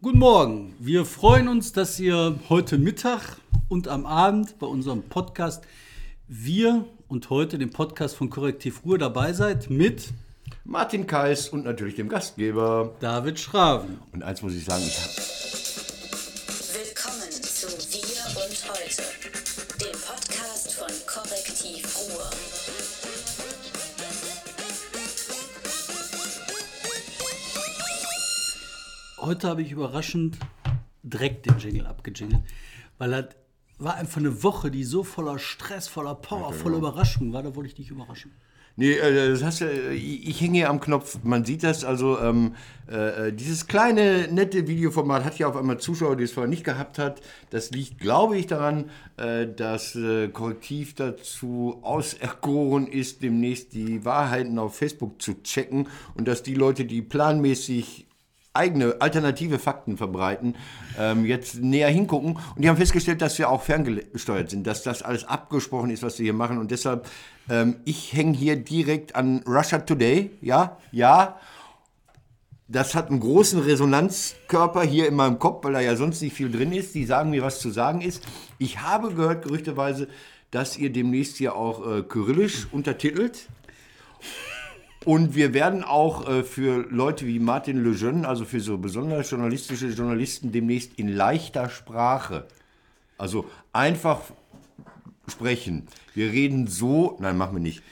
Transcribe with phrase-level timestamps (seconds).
[0.00, 0.76] Guten Morgen.
[0.78, 5.64] Wir freuen uns, dass ihr heute Mittag und am Abend bei unserem Podcast
[6.28, 10.12] Wir und heute dem Podcast von Korrektiv Ruhe dabei seid mit
[10.64, 12.94] Martin Kais und natürlich dem Gastgeber.
[13.00, 13.98] David Schraven.
[14.12, 15.47] Und eins muss ich sagen, ich habe
[29.28, 30.38] Heute habe ich überraschend
[31.02, 32.40] direkt den Jingle abgejingelt,
[32.96, 33.26] weil das
[33.76, 37.42] war einfach eine Woche, die so voller Stress, voller Power, voller Überraschung war.
[37.42, 38.32] Da wollte ich dich überraschen.
[38.76, 41.18] Nee, äh, das hast du, äh, ich, ich hänge hier am Knopf.
[41.24, 42.18] Man sieht das also.
[42.18, 42.54] Ähm,
[42.86, 46.98] äh, dieses kleine, nette Videoformat hat ja auf einmal Zuschauer, die es vorher nicht gehabt
[46.98, 47.20] hat.
[47.50, 48.88] Das liegt, glaube ich, daran,
[49.18, 56.26] äh, dass äh, Korrektiv dazu auserkoren ist, demnächst die Wahrheiten auf Facebook zu checken und
[56.26, 58.07] dass die Leute, die planmäßig
[58.58, 60.56] eigene alternative Fakten verbreiten,
[60.98, 62.32] ähm, jetzt näher hingucken.
[62.32, 66.18] Und die haben festgestellt, dass wir auch ferngesteuert sind, dass das alles abgesprochen ist, was
[66.18, 66.58] wir hier machen.
[66.58, 67.08] Und deshalb,
[67.48, 70.30] ähm, ich hänge hier direkt an Russia Today.
[70.42, 71.38] Ja, ja.
[72.70, 76.50] Das hat einen großen Resonanzkörper hier in meinem Kopf, weil da ja sonst nicht viel
[76.50, 76.94] drin ist.
[76.94, 78.26] Die sagen mir, was zu sagen ist.
[78.58, 80.08] Ich habe gehört, gerüchteweise,
[80.50, 83.48] dass ihr demnächst hier auch äh, kyrillisch untertitelt.
[85.07, 89.87] Und wir werden auch äh, für Leute wie Martin Lejeune, also für so besonders journalistische
[89.87, 92.47] Journalisten, demnächst in leichter Sprache,
[93.17, 94.21] also einfach
[95.27, 95.87] sprechen.
[96.13, 97.83] Wir reden so, nein, machen wir nicht.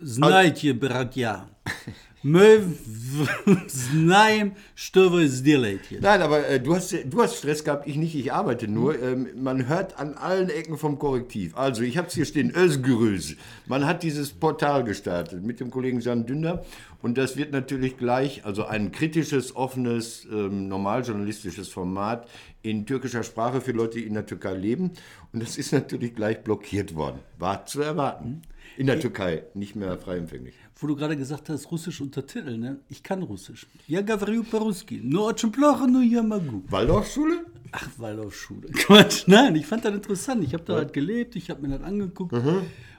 [0.00, 1.48] Знаете, братья,
[2.22, 6.00] мы в- знаем, что вы сделаете.
[6.00, 9.00] Nein, aber äh, du, hast, du hast Stress gehabt, ich nicht, ich arbeite nur.
[9.00, 11.56] Ähm, man hört an allen Ecken vom Korrektiv.
[11.56, 13.36] Also, ich habe es hier stehen, Özgürüz.
[13.66, 16.64] Man hat dieses Portal gestartet mit dem Kollegen Jan Dünder.
[17.00, 22.26] Und das wird natürlich gleich, also ein kritisches, offenes, ähm, normaljournalistisches Format
[22.62, 24.90] in türkischer Sprache für Leute, die in der Türkei leben.
[25.32, 27.20] Und das ist natürlich gleich blockiert worden.
[27.38, 28.42] War zu erwarten.
[28.76, 30.54] In der Türkei, nicht mehr frei empfänglich.
[30.76, 32.78] Wo du gerade gesagt hast, russisch untertiteln, ne?
[32.88, 33.66] Ich kann Russisch.
[33.86, 35.00] Я говорю по-русски.
[35.02, 36.62] Но очень плохо, но я могу.
[36.68, 37.44] Waldorfschule?
[37.72, 38.68] Ach, Waldorfschule.
[38.72, 39.24] Quatsch.
[39.26, 40.44] Nein, ich fand das interessant.
[40.44, 42.32] Ich habe da halt gelebt, ich habe mir das angeguckt.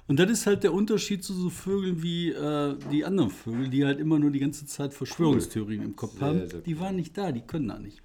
[0.08, 3.86] Und das ist halt der Unterschied zu so Vögeln wie äh, die anderen Vögel, die
[3.86, 6.50] halt immer nur die ganze Zeit Verschwörungstheorien im Kopf haben.
[6.50, 8.02] sehr die waren nicht da, die können da nicht.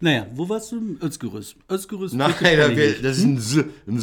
[0.00, 0.96] Naja, wo warst du?
[1.02, 1.56] Özgürüz.
[1.70, 2.14] Özgürüz.
[2.14, 3.04] Nein, wirklich das, kann ich wird, nicht.
[3.04, 3.58] das ist ein S.
[3.86, 3.96] Ein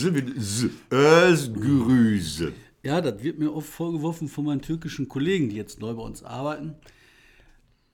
[1.15, 2.43] S wie S.
[2.82, 6.24] Ja, das wird mir oft vorgeworfen von meinen türkischen Kollegen, die jetzt neu bei uns
[6.24, 6.74] arbeiten,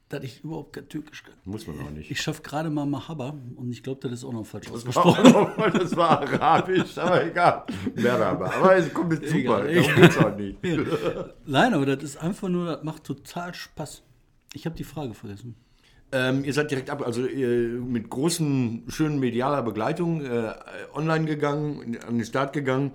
[0.09, 1.34] dass ich überhaupt kein Türkisch kann.
[1.44, 2.10] Muss man auch nicht.
[2.10, 5.53] Ich schaffe gerade mal Mahaba und ich glaube, das ist auch noch falsch ausgesprochen.
[5.75, 7.65] Das war arabisch, aber egal.
[7.94, 8.50] Merhaba.
[8.50, 9.69] Aber es kommt jetzt super.
[9.69, 10.59] Egal, Darum geht's auch nicht.
[11.47, 14.03] Nein, aber das ist einfach nur, das macht total Spaß.
[14.55, 15.55] Ich habe die Frage vergessen.
[16.10, 20.55] Ähm, ihr seid direkt ab, also mit großen, schönen medialer Begleitung äh,
[20.94, 22.93] online gegangen, an den Start gegangen.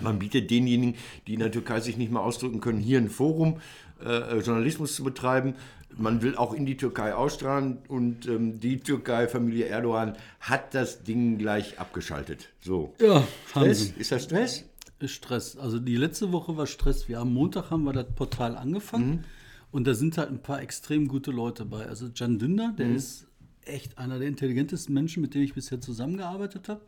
[0.00, 0.94] Man bietet denjenigen,
[1.26, 3.60] die in der Türkei sich nicht mehr ausdrücken können, hier ein Forum,
[4.04, 5.54] äh, Journalismus zu betreiben.
[5.96, 11.38] Man will auch in die Türkei ausstrahlen und ähm, die Türkei-Familie Erdogan hat das Ding
[11.38, 12.50] gleich abgeschaltet.
[12.60, 12.92] So.
[13.00, 13.92] Ja, Stress?
[13.96, 14.64] Ist das Stress?
[15.04, 15.56] Stress.
[15.56, 17.08] Also die letzte Woche war Stress.
[17.08, 19.24] Wir am Montag haben wir das Portal angefangen
[19.70, 21.86] und da sind halt ein paar extrem gute Leute bei.
[21.86, 23.26] Also Can Dündar, der ist
[23.62, 26.80] echt einer der intelligentesten Menschen, mit denen ich bisher zusammengearbeitet habe.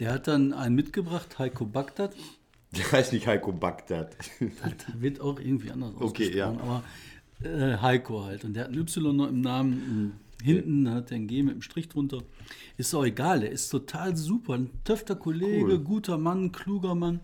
[0.00, 2.14] Der hat dann einen mitgebracht, Heiko Bagdad.
[2.76, 4.16] Der heißt nicht Heiko Bagdad.
[4.40, 6.48] Das wird auch irgendwie anders Okay, ja.
[6.50, 6.82] aber
[7.42, 8.44] äh, Heiko halt.
[8.44, 10.12] Und der hat ein Y noch im Namen.
[10.42, 12.22] Hinten hat er ein G mit einem Strich drunter.
[12.78, 14.54] Ist auch egal, der ist total super.
[14.54, 15.78] Ein töfter Kollege, Cool.
[15.80, 17.20] guter Mann, kluger Mann.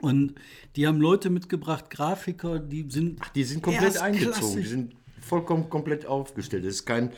[0.00, 0.34] Und
[0.76, 3.20] die haben Leute mitgebracht, Grafiker, die sind.
[3.34, 4.26] Die sind komplett erstklassig.
[4.28, 4.56] eingezogen.
[4.62, 6.64] Die sind vollkommen komplett aufgestellt.
[6.64, 7.10] Das ist kein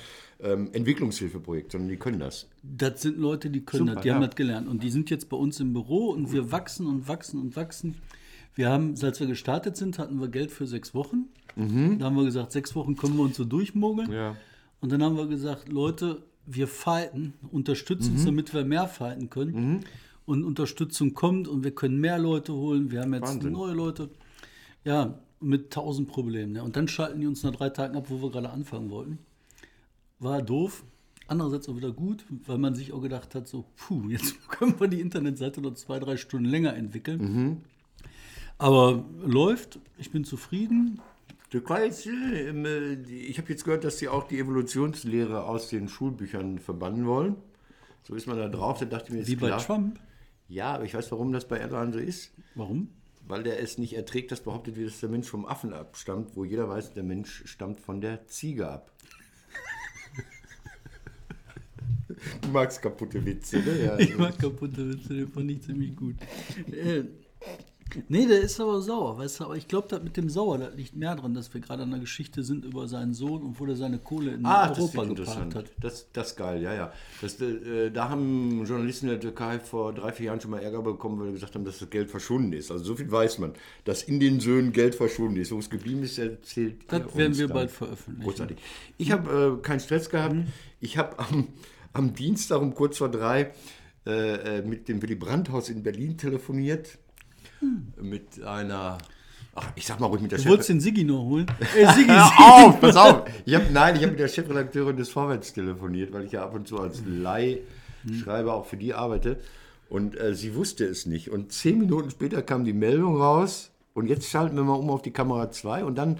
[0.42, 2.48] ähm, Entwicklungshilfeprojekt, sondern die können das.
[2.62, 4.26] Das sind Leute, die können Super, das, die haben ja.
[4.28, 4.68] das gelernt.
[4.68, 7.96] Und die sind jetzt bei uns im Büro und wir wachsen und wachsen und wachsen.
[8.54, 11.26] Wir haben, als wir gestartet sind, hatten wir Geld für sechs Wochen.
[11.56, 14.08] Da haben wir gesagt, sechs Wochen können wir uns so durchmogeln.
[14.08, 14.14] Mhm.
[14.14, 14.36] Ja.
[14.80, 18.16] Und dann haben wir gesagt, Leute, wir fighten, unterstützt Mhm.
[18.16, 19.84] uns, damit wir mehr fighten können.
[20.26, 22.90] Und Unterstützung kommt und wir können mehr Leute holen.
[22.90, 23.52] Wir haben jetzt Wahnsinn.
[23.52, 24.10] neue Leute.
[24.84, 26.52] Ja, mit tausend Problemen.
[26.52, 26.62] Ne?
[26.62, 29.18] Und dann schalten die uns nach drei Tagen ab, wo wir gerade anfangen wollten.
[30.20, 30.84] War doof.
[31.26, 34.88] Andererseits auch wieder gut, weil man sich auch gedacht hat, so, puh, jetzt können wir
[34.88, 37.62] die Internetseite noch zwei, drei Stunden länger entwickeln.
[38.58, 41.00] Aber läuft, ich bin zufrieden.
[41.52, 45.88] Ist, äh, ähm, äh, ich habe jetzt gehört, dass sie auch die Evolutionslehre aus den
[45.88, 47.36] Schulbüchern verbannen wollen.
[48.02, 48.78] So ist man da drauf.
[48.78, 49.64] Da dachte ich mir, ist Wie bei klar.
[49.64, 49.98] Trump.
[50.48, 52.32] Ja, aber ich weiß, warum das bei Erdogan so ist.
[52.54, 52.90] Warum?
[53.26, 56.44] Weil der es nicht erträgt, dass behauptet wird, dass der Mensch vom Affen abstammt, wo
[56.44, 58.92] jeder weiß, der Mensch stammt von der Ziege ab.
[62.52, 63.84] Magst kaputte Witze, ne?
[63.84, 66.16] Ja, Ich mag kaputte Witze, den fand ich ziemlich gut.
[66.72, 67.04] Äh,
[68.08, 70.76] nee, der ist aber sauer, weißt du, aber ich glaube, das mit dem Sauer, das
[70.76, 73.66] liegt mehr dran, dass wir gerade an der Geschichte sind über seinen Sohn und wo
[73.66, 75.54] der seine Kohle in Ah, das Europa geparkt interessant.
[75.56, 75.72] hat.
[75.80, 76.92] Das, das ist geil, ja, ja.
[77.20, 80.82] Das, äh, da haben Journalisten in der Türkei vor drei, vier Jahren schon mal Ärger
[80.82, 82.70] bekommen, weil sie gesagt haben, dass das Geld verschwunden ist.
[82.70, 85.50] Also so viel weiß man, dass in den Söhnen Geld verschwunden ist.
[85.50, 87.54] Wo es geblieben ist, erzählt Das werden wir dann.
[87.56, 88.22] bald veröffentlichen.
[88.22, 88.58] Großartig.
[88.98, 90.34] Ich habe äh, keinen Stress gehabt.
[90.34, 90.46] Mhm.
[90.78, 91.48] Ich habe am,
[91.92, 93.52] am Dienstag um kurz vor drei
[94.06, 96.98] äh, äh, mit dem Willy Brandt-Haus in Berlin telefoniert.
[98.00, 98.96] Mit einer,
[99.54, 100.50] ach, ich sag mal ruhig mit der Du Chef.
[100.50, 101.46] wolltest den Siggi noch holen?
[101.76, 102.12] Äh, Siggi, Siggi.
[102.38, 103.24] auf, pass auf.
[103.44, 106.54] Ich hab, nein, ich habe mit der Chefredakteurin des Vorwärts telefoniert, weil ich ja ab
[106.54, 109.38] und zu als Leihschreiber auch für die arbeite.
[109.88, 111.30] Und äh, sie wusste es nicht.
[111.30, 113.70] Und zehn Minuten später kam die Meldung raus.
[113.92, 115.84] Und jetzt schalten wir mal um auf die Kamera 2.
[115.84, 116.18] Und dann,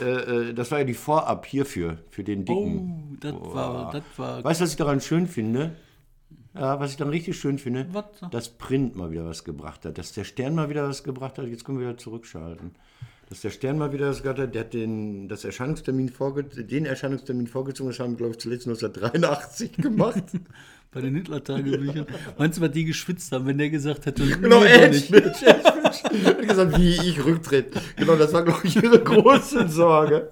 [0.00, 0.04] äh,
[0.50, 3.18] äh, das war ja die Vorab hierfür, für den Oh, dicken.
[3.20, 5.76] das war, das war, Weißt du, was ich daran schön finde?
[6.54, 8.04] Ja, was ich dann richtig schön finde, Was?
[8.30, 11.46] dass Print mal wieder was gebracht hat, dass der Stern mal wieder was gebracht hat.
[11.46, 12.76] Jetzt können wir wieder zurückschalten.
[13.28, 16.86] Dass der Stern mal wieder was gebracht hat, der hat den, das Erscheinungstermin vorge den
[16.86, 20.22] Erscheinungstermin vorgezogen, das haben wir, glaube ich, zuletzt 1983 gemacht.
[20.94, 22.06] bei den Hitler-Tagebüchern.
[22.38, 26.24] Meinst du, was die geschwitzt haben, wenn der gesagt hätte, genau, nee, Edge, Edge, Edge.
[26.24, 27.72] Hat gesagt, wie ich rücktritt.
[27.96, 30.28] Genau, das war, glaube ich, ihre große Sorge.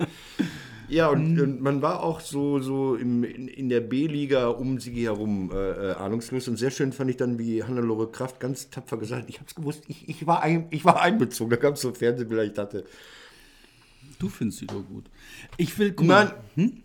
[0.88, 5.05] Ja, und, und man war auch so, so im, in, in der B-Liga um sie
[5.05, 6.49] herum äh, äh, ahnungslos.
[6.49, 9.47] Und sehr schön fand ich dann, wie Hannelore Kraft ganz tapfer gesagt hat, ich habe
[9.49, 11.50] es gewusst, ich, ich, war ein, ich war einbezogen.
[11.50, 12.85] Da gab es so Fernsehbilder, ich dachte,
[14.22, 15.10] Du findest sie doch gut.
[15.56, 16.30] Ich will, guck Mann,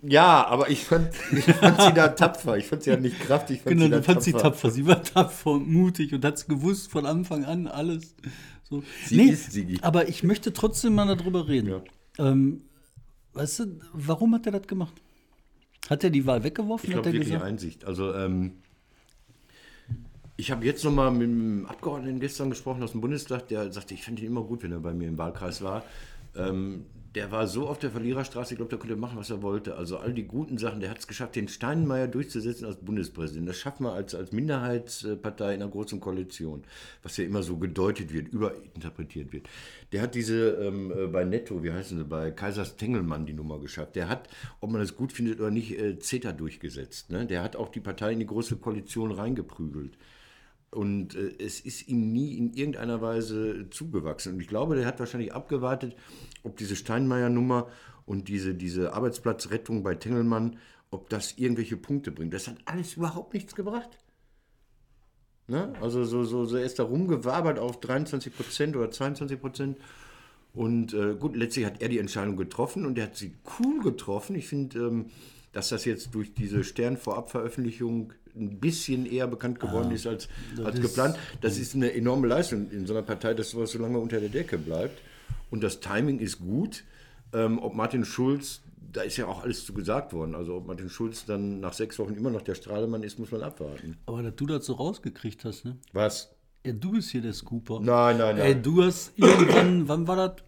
[0.01, 2.57] ja, aber ich fand, ich fand sie da tapfer.
[2.57, 4.71] Ich fand sie ja nicht kraftig, ich fand genau, sie da du fandst sie tapfer.
[4.71, 8.15] Sie war tapfer und mutig und hat es gewusst von Anfang an alles.
[8.63, 8.81] So.
[9.05, 9.77] Sie ist Sigi.
[9.83, 11.67] Aber ich möchte trotzdem mal darüber reden.
[11.67, 11.81] Ja.
[12.17, 12.63] Ähm,
[13.33, 14.95] weißt du, warum hat er das gemacht?
[15.91, 16.87] Hat er die Wahl weggeworfen?
[16.87, 17.85] Ich glaube wirklich gesagt, Einsicht.
[17.85, 18.53] Also ähm,
[20.37, 24.03] ich habe jetzt nochmal mit dem Abgeordneten gestern gesprochen aus dem Bundestag, der sagte, ich
[24.03, 25.83] fand ihn immer gut, wenn er bei mir im Wahlkreis war.
[26.37, 26.85] Ähm,
[27.17, 29.75] der war so auf der Verliererstraße, ich glaube, der konnte machen, was er wollte.
[29.75, 33.49] Also all die guten Sachen, der hat es geschafft, den Steinmeier durchzusetzen als Bundespräsident.
[33.49, 36.63] Das schafft man als, als Minderheitspartei in einer großen Koalition,
[37.01, 39.49] was ja immer so gedeutet wird, überinterpretiert wird.
[39.93, 43.59] Der hat diese ähm, äh, bei Netto, wie heißen sie, bei Kaisers Tengelmann die Nummer
[43.59, 43.95] geschafft.
[43.95, 44.29] Der hat,
[44.59, 47.09] ob man das gut findet oder nicht, äh, CETA durchgesetzt.
[47.09, 47.25] Ne?
[47.25, 49.97] Der hat auch die Partei in die große Koalition reingeprügelt.
[50.71, 54.33] Und äh, es ist ihm nie in irgendeiner Weise zugewachsen.
[54.33, 55.95] Und ich glaube, der hat wahrscheinlich abgewartet,
[56.43, 57.67] ob diese Steinmeier-Nummer
[58.05, 60.57] und diese, diese Arbeitsplatzrettung bei Tengelmann,
[60.91, 62.33] ob das irgendwelche Punkte bringt.
[62.33, 63.97] Das hat alles überhaupt nichts gebracht.
[65.47, 65.73] Ne?
[65.81, 69.77] Also so, so, so er ist da rumgewabert auf 23 Prozent oder 22 Prozent.
[70.53, 74.35] Und äh, gut, letztlich hat er die Entscheidung getroffen und er hat sie cool getroffen.
[74.35, 75.05] Ich finde, ähm,
[75.53, 80.27] dass das jetzt durch diese Stern-Vorab-Veröffentlichung ein bisschen eher bekannt geworden ist als,
[80.63, 81.17] als geplant.
[81.41, 84.29] Das ist eine enorme Leistung in so einer Partei, dass sowas so lange unter der
[84.29, 85.01] Decke bleibt.
[85.49, 86.83] Und das Timing ist gut.
[87.33, 88.61] Ähm, ob Martin Schulz,
[88.91, 91.99] da ist ja auch alles zu gesagt worden, also ob Martin Schulz dann nach sechs
[91.99, 93.97] Wochen immer noch der Strahlemann ist, muss man abwarten.
[94.05, 95.77] aber dass du das so rausgekriegt hast, ne?
[95.91, 96.33] Was?
[96.65, 97.79] Ja, du bist hier der Scooper.
[97.81, 98.45] Nein, nein, nein.
[98.45, 100.43] Ey, du hast irgendwann, wann war das?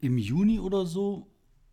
[0.00, 1.26] Im Juni oder so?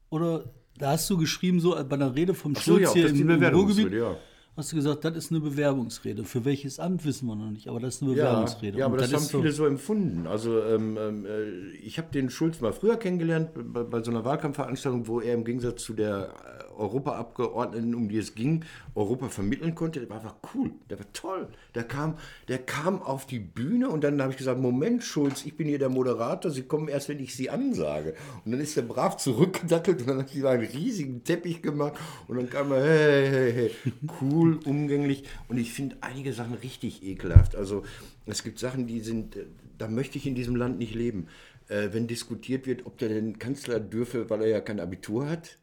[0.10, 0.46] Oder
[0.78, 3.44] da hast du geschrieben, so bei einer Rede vom so, Schulz ja, ob hier im,
[3.44, 3.94] Ruhrgebiet.
[3.94, 4.18] ja.
[4.58, 6.24] Hast du gesagt, das ist eine Bewerbungsrede.
[6.24, 8.78] Für welches Amt wissen wir noch nicht, aber das ist eine Ja, Bewerbungsrede.
[8.80, 10.28] ja, aber Und das, haben ist so- viele so empfunden.
[10.28, 14.24] Also ähm, ähm, äh, ich habe den Schulz mal früher kennengelernt, bei, bei so einer
[14.24, 19.76] Wahlkampfveranstaltung, wo er im Gegensatz zu der äh, Europaabgeordneten, um die es ging, Europa vermitteln
[19.76, 20.00] konnte.
[20.00, 21.48] Der war einfach cool, der war toll.
[21.74, 22.18] Der kam,
[22.48, 25.80] der kam auf die Bühne und dann habe ich gesagt, Moment Schulz, ich bin hier
[25.80, 28.16] der Moderator, Sie kommen erst, wenn ich Sie ansage.
[28.44, 31.94] Und dann ist er brav zurückgedattelt und dann hat sie einen riesigen Teppich gemacht
[32.28, 35.24] und dann kam er, hey, hey, hey, cool, umgänglich.
[35.48, 37.56] Und ich finde einige Sachen richtig ekelhaft.
[37.56, 37.84] Also
[38.26, 39.46] es gibt Sachen, die sind, äh,
[39.78, 41.28] da möchte ich in diesem Land nicht leben.
[41.68, 45.58] Äh, wenn diskutiert wird, ob der denn Kanzler dürfe, weil er ja kein Abitur hat.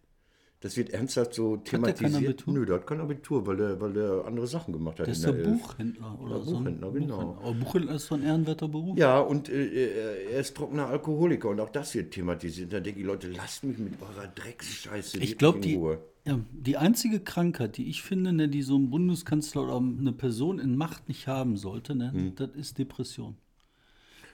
[0.62, 2.24] Das wird ernsthaft so der kein thematisiert.
[2.34, 2.54] Abitur?
[2.54, 5.06] Nö, der hat kein Abitur, weil der, weil der andere Sachen gemacht hat.
[5.06, 5.32] Der ist der.
[5.32, 6.56] Buchhändler oder Ja, so.
[6.56, 7.36] ein Buchhändler, genau.
[7.42, 8.96] Aber Buchhändler ist so ein ehrenwerter Beruf.
[8.96, 12.72] Ja, und äh, er ist trockener Alkoholiker und auch das wird thematisiert.
[12.72, 15.98] Da denke ich, Leute, lasst mich mit eurer Drecksscheiße Ich glaube, in die, Ruhe.
[16.24, 20.60] ja, die einzige Krankheit, die ich finde, ne, die so ein Bundeskanzler oder eine Person
[20.60, 22.34] in Macht nicht haben sollte, ne, Hm.
[22.36, 23.36] das ist Depression.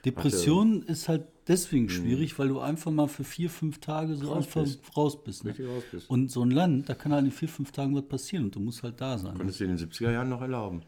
[0.05, 4.33] Depression ist halt deswegen schwierig, weil du einfach mal für vier, fünf Tage so.
[4.33, 4.81] Raus bist.
[4.97, 5.45] raus bist.
[5.45, 5.55] Ne?
[5.67, 6.11] Raus bist.
[6.11, 8.61] Und so ein Land, da kann halt in vier, fünf Tagen was passieren und du
[8.61, 9.37] musst halt da sein.
[9.37, 10.83] Konntest du in den 70er Jahren noch erlauben.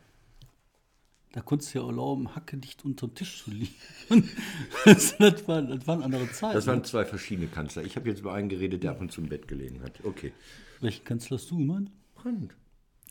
[1.32, 3.74] Da konntest du ja erlauben, Hacke dicht unterm Tisch zu liegen.
[4.84, 6.54] das, das, war, das waren andere Zeiten.
[6.54, 7.84] Das waren zwei verschiedene Kanzler.
[7.84, 10.04] Ich habe jetzt über einen geredet, der ab und zu im Bett gelegen hat.
[10.04, 10.32] Okay.
[10.80, 11.90] Welchen Kanzler hast du gemeint?
[12.16, 12.54] Brandt.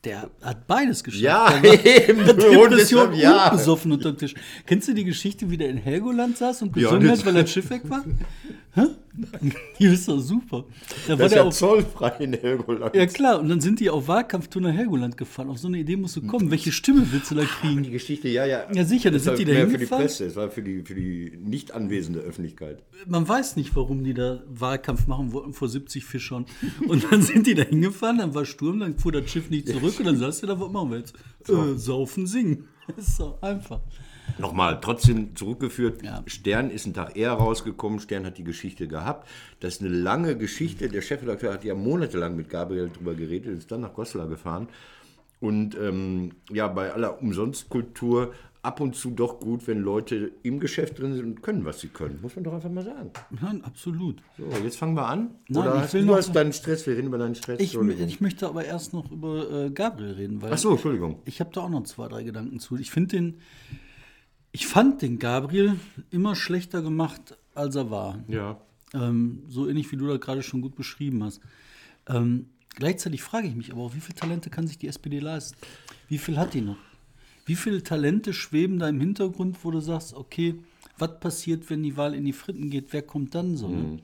[0.05, 1.23] Der hat beides geschafft.
[1.23, 2.25] Ja, eben.
[2.25, 3.45] Depression ja.
[3.45, 4.33] und besoffen unterm Tisch.
[4.65, 7.69] Kennst du die Geschichte, wie der in Helgoland saß und gesungen hat, weil das Schiff
[7.69, 8.03] weg war?
[8.71, 8.81] Hä?
[9.79, 10.63] Die ist doch super.
[11.07, 12.95] Da war Das ist der ja auf, zollfrei in Helgoland.
[12.95, 15.49] ja klar, und dann sind die auf Wahlkampftour nach Helgoland gefahren.
[15.49, 16.51] Auf so eine Idee musst du kommen.
[16.51, 17.83] Welche Stimme willst du da Die kriegen?
[17.91, 18.71] Geschichte, ja, ja.
[18.71, 19.85] Ja, sicher, das war sind die da mehr für die.
[19.87, 22.83] Presse, es war für die, für die nicht anwesende Öffentlichkeit.
[23.07, 26.45] Man weiß nicht, warum die da Wahlkampf machen wollten vor 70 Fischern.
[26.87, 29.95] Und dann sind die da hingefahren, dann war Sturm, dann fuhr das Schiff nicht zurück
[29.99, 31.13] und dann sagst du da, was machen wir jetzt?
[31.47, 32.65] Äh, saufen, singen.
[32.95, 33.81] Das ist so einfach.
[34.37, 36.03] Nochmal, trotzdem zurückgeführt.
[36.03, 36.23] Ja.
[36.27, 37.99] Stern ist ein Tag eher rausgekommen.
[37.99, 39.27] Stern hat die Geschichte gehabt.
[39.59, 40.87] Das ist eine lange Geschichte.
[40.89, 44.67] Der Chefredakteur hat ja monatelang mit Gabriel drüber geredet, ist dann nach Goslar gefahren.
[45.39, 50.99] Und ähm, ja, bei aller Umsonstkultur ab und zu doch gut, wenn Leute im Geschäft
[50.99, 52.19] drin sind und können, was sie können.
[52.21, 53.09] Muss man doch einfach mal sagen.
[53.41, 54.17] Nein, absolut.
[54.37, 55.35] So, jetzt fangen wir an.
[55.47, 56.85] Nein, Oder ich will du noch- hast deinen Stress?
[56.85, 57.61] Wir reden über deinen Stress.
[57.61, 61.21] Ich, ich möchte aber erst noch über äh, Gabriel reden, weil Ach so, Entschuldigung.
[61.23, 62.75] ich habe da auch noch zwei, drei Gedanken zu.
[62.75, 63.35] Ich finde den,
[64.51, 65.79] ich fand den Gabriel
[66.11, 68.19] immer schlechter gemacht, als er war.
[68.27, 68.59] Ja.
[68.93, 71.41] Ähm, so ähnlich wie du da gerade schon gut beschrieben hast.
[72.07, 75.57] Ähm, gleichzeitig frage ich mich aber auch, wie viele Talente kann sich die SPD leisten?
[76.07, 76.77] Wie viel hat die noch?
[77.45, 80.55] Wie viele Talente schweben da im Hintergrund, wo du sagst, okay,
[80.97, 82.91] was passiert, wenn die Wahl in die Fritten geht?
[82.91, 83.69] Wer kommt dann so?
[83.69, 83.99] Mhm.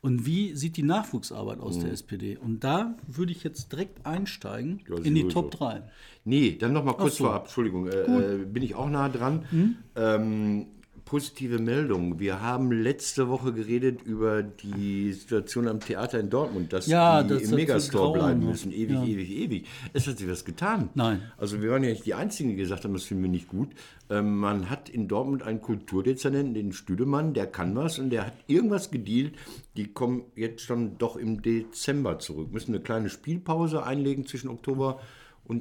[0.00, 2.36] Und wie sieht die Nachwuchsarbeit aus der SPD?
[2.36, 5.42] Und da würde ich jetzt direkt einsteigen Ja, in die sowieso.
[5.42, 5.82] Top 3.
[6.24, 7.24] Nee, dann noch mal kurz so.
[7.24, 9.44] vorab, Entschuldigung, äh, äh, bin ich auch nah dran.
[9.50, 9.76] Hm?
[9.96, 10.66] Ähm,
[11.08, 12.20] positive Meldung.
[12.20, 17.30] Wir haben letzte Woche geredet über die Situation am Theater in Dortmund, dass Ja, die
[17.30, 18.70] das im Megastore bleiben müssen.
[18.72, 19.04] Ewig, Ja.
[19.04, 19.66] ewig, ewig.
[19.94, 20.90] Es hat sich was getan.
[20.94, 21.22] Nein.
[21.38, 23.70] Also wir waren ja nicht die Einzigen, die gesagt haben, das finden wir nicht gut.
[24.10, 28.34] Ähm, man hat in Dortmund einen Kulturdezernenten, den Stüdemann, der kann was und der hat
[28.46, 29.32] irgendwas gedealt.
[29.78, 32.52] Die kommen jetzt schon doch im Dezember zurück.
[32.52, 35.00] Müssen eine kleine Spielpause einlegen zwischen Oktober und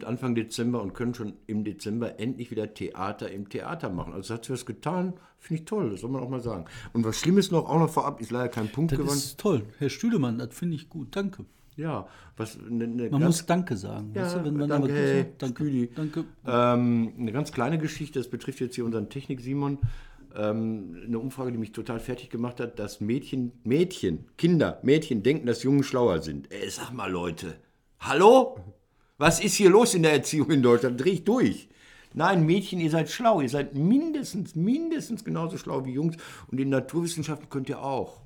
[0.03, 4.13] Anfang Dezember und können schon im Dezember endlich wieder Theater im Theater machen.
[4.13, 6.65] Also hat sich was getan, finde ich toll, das soll man auch mal sagen.
[6.93, 9.17] Und was Schlimmes noch, auch noch vorab, ist leider kein Punkt Das gewonnen.
[9.17, 9.63] ist toll.
[9.79, 11.15] Herr Stüdemann, das finde ich gut.
[11.15, 11.45] Danke.
[11.77, 14.11] Ja, was eine, eine Man ganz muss Danke sagen.
[14.15, 15.89] Ja, weißt du, wenn man danke, aber hey, danke, Stüdi.
[15.95, 16.23] danke.
[16.45, 19.77] Ähm, eine ganz kleine Geschichte, das betrifft jetzt hier unseren Technik-Simon.
[20.35, 25.45] Ähm, eine Umfrage, die mich total fertig gemacht hat, dass Mädchen, Mädchen, Kinder, Mädchen denken,
[25.47, 26.51] dass Jungen schlauer sind.
[26.51, 27.55] Ey, sag mal, Leute,
[27.99, 28.57] hallo?
[29.17, 30.99] Was ist hier los in der Erziehung in Deutschland?
[31.01, 31.69] Dreh ich durch.
[32.13, 33.41] Nein, Mädchen, ihr seid schlau.
[33.41, 36.17] Ihr seid mindestens, mindestens genauso schlau wie Jungs.
[36.47, 38.21] Und in Naturwissenschaften könnt ihr auch.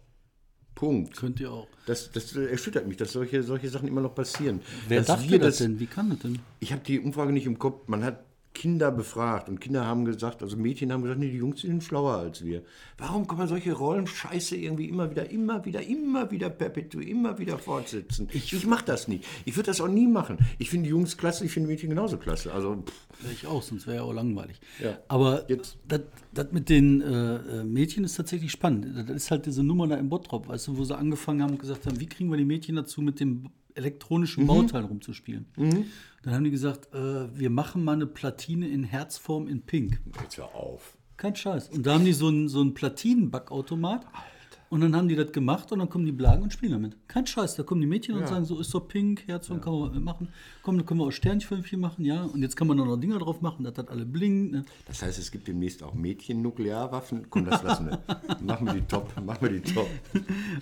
[0.75, 1.15] Punkt.
[1.15, 1.67] Könnt ihr auch.
[1.86, 4.62] Das, das erschüttert mich, dass solche, solche Sachen immer noch passieren.
[4.88, 5.79] Wer dass dachte wir das denn?
[5.79, 6.39] Wie kann das denn?
[6.60, 7.88] ich habe die Umfrage nicht im Kopf.
[7.88, 11.62] Man hat Kinder befragt und Kinder haben gesagt, also Mädchen haben gesagt, nee, die Jungs
[11.62, 12.63] sind schlauer als wir.
[12.98, 17.58] Warum kann man solche Rollenscheiße irgendwie immer wieder, immer wieder, immer wieder perpetuieren, immer wieder
[17.58, 18.27] fortsetzen?
[18.34, 19.25] Ich, ich mache das nicht.
[19.46, 20.38] Ich würde das auch nie machen.
[20.60, 22.53] Ich finde die Jungs klasse, ich finde Mädchen genauso klasse.
[22.53, 22.84] Also
[23.22, 24.60] Wäre ich auch, sonst wäre ja auch langweilig.
[24.84, 24.98] Ja.
[25.08, 28.88] Aber das, mit den äh, äh, Mädchen ist tatsächlich spannend.
[29.10, 31.60] Das ist halt diese Nummer da im Bottrop, weißt du, wo sie angefangen haben und
[31.60, 35.46] gesagt haben, wie kriegen wir die Mädchen dazu, mit dem elektronischen Bauteil rumzuspielen.
[36.23, 39.99] Dann haben die gesagt, äh, wir machen mal eine Platine in Herzform in Pink.
[40.21, 40.97] jetzt hör auf.
[41.17, 41.69] Kein Scheiß.
[41.69, 44.05] Und da haben die so einen, so einen Platinenbackautomat.
[44.71, 46.95] Und dann haben die das gemacht und dann kommen die Blagen und spielen damit.
[47.09, 47.55] Kein Scheiß.
[47.55, 49.93] Da kommen die Mädchen und sagen so, ist doch pink, Herz und kann man was
[49.93, 50.29] mitmachen.
[50.63, 52.23] Komm, da können wir auch Sternchen machen, ja.
[52.23, 54.53] Und jetzt kann man noch Dinger drauf machen, dass das alle blinkt.
[54.53, 54.63] Ne?
[54.87, 57.29] Das heißt, es gibt demnächst auch Mädchen-Nuklearwaffen.
[57.29, 58.01] Komm, das lassen wir.
[58.41, 59.13] Machen wir die top.
[59.21, 59.89] Machen wir die top.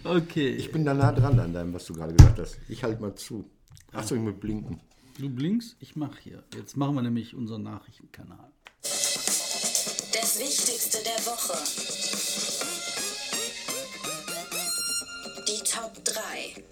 [0.04, 0.56] Okay.
[0.56, 2.58] Ich bin da nah dran an deinem, was du gerade gesagt hast.
[2.68, 3.46] Ich halte mal zu.
[3.94, 4.80] Achso, ich muss blinken.
[5.20, 6.44] Du blinkst, ich mach hier.
[6.56, 8.52] Jetzt machen wir nämlich unseren Nachrichtenkanal.
[8.82, 11.58] Das Wichtigste der Woche.
[15.48, 16.64] Die Top 3.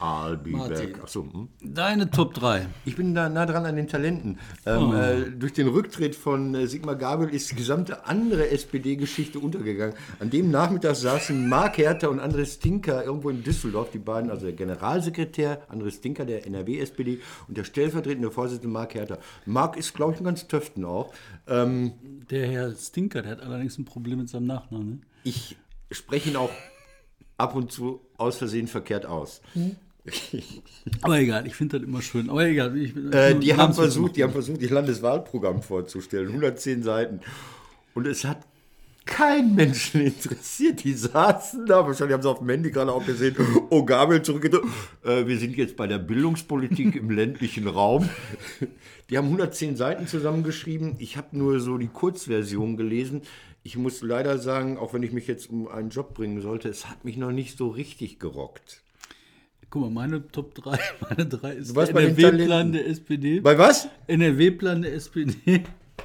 [0.00, 0.92] I'll be Martin.
[0.92, 1.02] back.
[1.04, 1.48] Achso, hm?
[1.62, 2.66] Deine Top 3.
[2.84, 4.38] Ich bin da nah dran an den Talenten.
[4.66, 4.94] Ähm, Oh.
[4.94, 9.94] äh, durch den Rücktritt von äh, Sigmar Gabel ist die gesamte andere SPD-Geschichte untergegangen.
[10.18, 14.46] An dem Nachmittag saßen Mark Herter und Andres Stinker irgendwo in Düsseldorf, die beiden, also
[14.46, 19.18] der Generalsekretär Andres Stinker der NRW-SPD und der stellvertretende Vorsitzende Mark Herter.
[19.46, 21.14] Mark ist, glaube ich, ein ganz Töften auch.
[21.46, 21.92] Ähm,
[22.30, 24.88] Der Herr Stinker, der hat allerdings ein Problem mit seinem Nachnamen.
[24.90, 24.98] Ne?
[25.22, 25.56] ich
[25.90, 26.50] spreche ihn auch
[27.36, 29.40] ab und zu aus Versehen verkehrt aus.
[31.00, 32.28] Aber egal, ich finde das immer schön.
[32.28, 32.76] Aber egal.
[32.76, 36.28] Ich, Äh, die, haben versucht, die haben versucht, ihr Landeswahlprogramm vorzustellen.
[36.28, 37.20] 110 Seiten.
[37.94, 38.38] Und es hat
[39.06, 40.84] kein Menschen interessiert.
[40.84, 43.36] Die saßen da, wahrscheinlich haben sie auf dem Handy gerade auch gesehen,
[43.70, 44.66] oh, Gabel zurückgedrückt.
[45.04, 48.08] Äh, wir sind jetzt bei der Bildungspolitik im ländlichen Raum.
[49.10, 50.96] Die haben 110 Seiten zusammengeschrieben.
[50.98, 53.22] Ich habe nur so die Kurzversion gelesen.
[53.66, 56.86] Ich muss leider sagen, auch wenn ich mich jetzt um einen Job bringen sollte, es
[56.86, 58.82] hat mich noch nicht so richtig gerockt.
[59.70, 60.78] Guck mal, meine Top 3,
[61.08, 63.40] meine 3 ist der NRW-Plan der SPD.
[63.40, 63.88] Bei was?
[64.06, 65.64] NRW-Plan der SPD.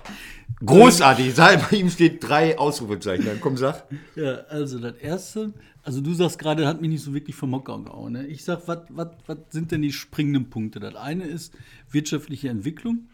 [0.66, 1.36] Großartig.
[1.36, 3.26] Bei ihm steht drei Ausrufezeichen.
[3.26, 3.86] Dann komm, sag.
[4.16, 7.78] Ja, also das erste, also du sagst gerade, hat mich nicht so wirklich vom Hocker
[7.84, 8.14] gehauen.
[8.14, 8.28] Ne?
[8.28, 10.80] Ich sag, was sind denn die springenden Punkte?
[10.80, 11.54] Das eine ist
[11.92, 13.10] wirtschaftliche Entwicklung.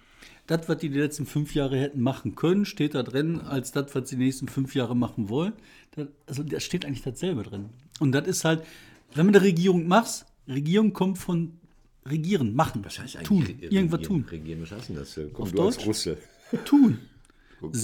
[0.48, 3.96] Das, was die die letzten fünf Jahre hätten machen können, steht da drin, als das,
[3.96, 5.54] was sie die nächsten fünf Jahre machen wollen.
[5.96, 7.70] Das, also da steht eigentlich dasselbe drin.
[8.00, 8.64] Und das ist halt,
[9.14, 11.54] wenn man eine Regierung machst, Regierung kommt von
[12.06, 12.84] regieren, machen,
[13.24, 14.26] tun, irgendwas tun.
[14.30, 15.20] Regieren, was heißt denn das?
[15.34, 15.88] Komm, Auf du als Deutsch?
[15.88, 16.18] Russe.
[16.66, 17.00] Tun.
[17.62, 17.78] Okay.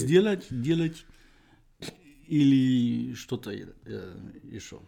[3.53, 4.01] Je, äh,
[4.51, 4.81] je schon.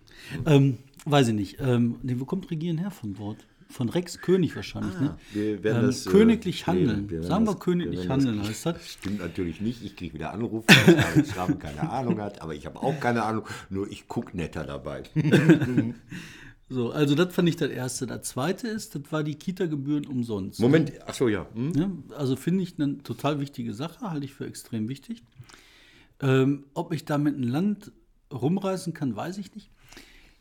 [0.46, 1.58] Ähm, weiß ich nicht.
[1.60, 3.48] Ähm, wo kommt Regieren her von Wort?
[3.74, 5.18] Von Rex König wahrscheinlich, ne?
[5.34, 6.78] Wir werden Ähm, das, äh, königlich klären.
[6.80, 7.10] handeln.
[7.10, 8.88] Wir Sagen wir das- königlich wir handeln, das- heißt das?
[8.94, 9.84] Stimmt natürlich nicht.
[9.84, 12.42] Ich kriege wieder Anrufe, David Schramm keine Ahnung hat.
[12.42, 13.46] Aber ich habe auch keine Ahnung.
[13.70, 15.04] Nur ich gucke netter dabei.
[16.70, 18.08] So, also das fand ich das Erste.
[18.08, 20.60] Das Zweite ist, das war die Kita-Gebühren umsonst.
[20.60, 20.92] Moment.
[21.06, 21.46] Ach so, ja.
[21.54, 21.72] Hm?
[21.72, 21.92] Ne?
[22.18, 25.24] Also finde ich eine total wichtige Sache, halte ich für extrem wichtig.
[26.20, 27.92] Ähm, ob ich damit ein Land
[28.32, 29.70] rumreißen kann, weiß ich nicht.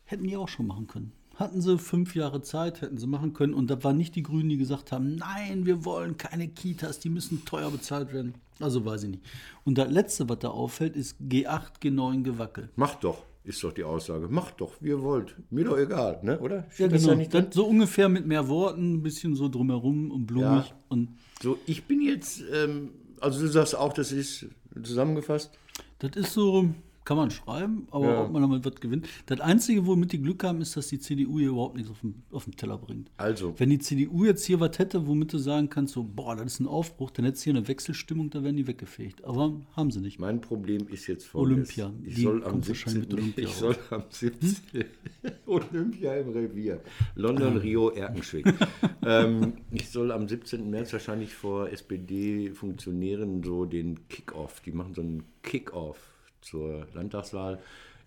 [0.04, 1.12] Hätten die auch schon machen können.
[1.36, 3.54] Hatten sie fünf Jahre Zeit, hätten sie machen können.
[3.54, 7.08] Und da waren nicht die Grünen, die gesagt haben, nein, wir wollen keine Kitas, die
[7.08, 8.34] müssen teuer bezahlt werden.
[8.60, 9.22] Also weiß ich nicht.
[9.64, 12.70] Und das Letzte, was da auffällt, ist G8, G9 gewackelt.
[12.76, 14.28] Macht doch, ist doch die Aussage.
[14.28, 15.34] Macht doch, wie ihr wollt.
[15.50, 16.38] Mir doch egal, ne?
[16.38, 16.66] oder?
[16.78, 17.08] Ja, genau.
[17.08, 20.66] da nicht so ungefähr mit mehr Worten, ein bisschen so drumherum und blumig.
[20.66, 20.74] Ja.
[20.88, 21.08] Und
[21.42, 24.46] So, ich bin jetzt, ähm, also du sagst auch, das ist
[24.80, 25.50] zusammengefasst.
[25.98, 26.68] Das ist so,
[27.04, 28.24] kann man schreiben, aber Ja.
[28.24, 29.08] ob man damit was gewinnt.
[29.26, 32.22] Das Einzige, womit die Glück haben, ist, dass die CDU hier überhaupt nichts auf den,
[32.30, 33.10] auf den Teller bringt.
[33.16, 33.54] Also.
[33.58, 36.60] Wenn die CDU jetzt hier was hätte, womit du sagen kannst, so, boah, das ist
[36.60, 39.24] ein Aufbruch, dann hättest du hier eine Wechselstimmung, da wären die weggefegt.
[39.24, 40.18] Aber haben sie nicht.
[40.18, 41.76] Mein Problem ist jetzt folgendes.
[41.78, 41.92] Olympia.
[42.08, 43.14] Ich Die soll am kommt wahrscheinlich 17.
[43.16, 44.84] mit Olympia Ich soll am 17.
[45.46, 46.80] Olympia im Revier.
[47.14, 48.46] London, Rio, Erkenschwick.
[49.04, 50.70] ähm, ich soll am 17.
[50.70, 55.98] März wahrscheinlich vor SPD-Funktionären so den Kick-Off, die machen so einen Kick-Off
[56.42, 57.58] zur Landtagswahl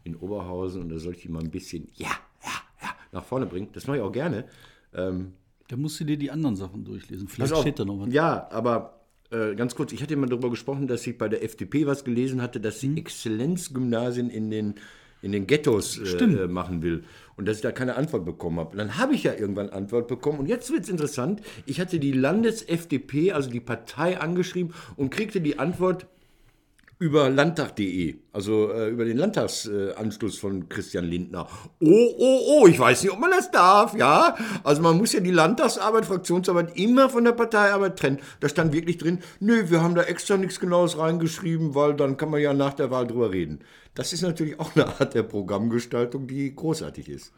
[0.04, 2.10] in Oberhausen und da soll ich die mal ein bisschen, ja,
[2.43, 3.69] ja, ja, nach vorne bringen.
[3.74, 4.45] Das mache ich auch gerne.
[4.93, 5.34] Ähm,
[5.67, 7.28] Da musst du dir die anderen Sachen durchlesen.
[7.28, 7.62] Vielleicht auf.
[7.62, 8.13] steht da noch was.
[8.13, 9.00] Ja, aber
[9.32, 12.41] äh, ganz kurz, ich hatte immer darüber gesprochen, dass ich bei der FDP was gelesen
[12.41, 12.93] hatte, dass Hm.
[12.93, 14.76] sie Exzellenzgymnasien in den,
[15.24, 17.04] in den Ghettos äh, äh, machen will
[17.36, 18.78] und dass ich da keine Antwort bekommen habe.
[18.78, 21.41] Dann habe ich ja irgendwann Antwort bekommen und jetzt wird es interessant.
[21.65, 26.06] Ich hatte die Landes-FDP, also die Partei, angeschrieben und kriegte die Antwort,
[26.97, 31.47] über landtag.de, also äh, über den Landtagsanschluss von Christian Lindner.
[31.81, 34.38] Oh, oh, oh, ich weiß nicht, ob man das darf, ja.
[34.63, 38.19] Also man muss ja die Landtagsarbeit, Fraktionsarbeit immer von der Parteiarbeit trennen.
[38.39, 42.31] Da stand wirklich drin, nö, wir haben da extra nichts Genaues reingeschrieben, weil dann kann
[42.31, 43.60] man ja nach der Wahl drüber reden.
[43.93, 47.34] Das ist natürlich auch eine Art der Programmgestaltung, die großartig ist.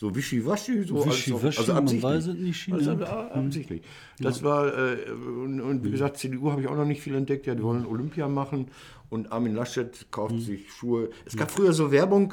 [0.00, 2.02] So wischiwaschi, so Wischiwaschi, also man absichtlich.
[2.02, 2.76] weiß es nicht, China.
[2.78, 3.82] Also, ab- absichtlich.
[4.18, 7.46] Das war, äh, und, und wie gesagt, CDU habe ich auch noch nicht viel entdeckt.
[7.46, 8.68] Ja, die wollen Olympia machen
[9.10, 11.10] und Armin Laschet kauft sich Schuhe.
[11.26, 12.32] Es gab früher so Werbung,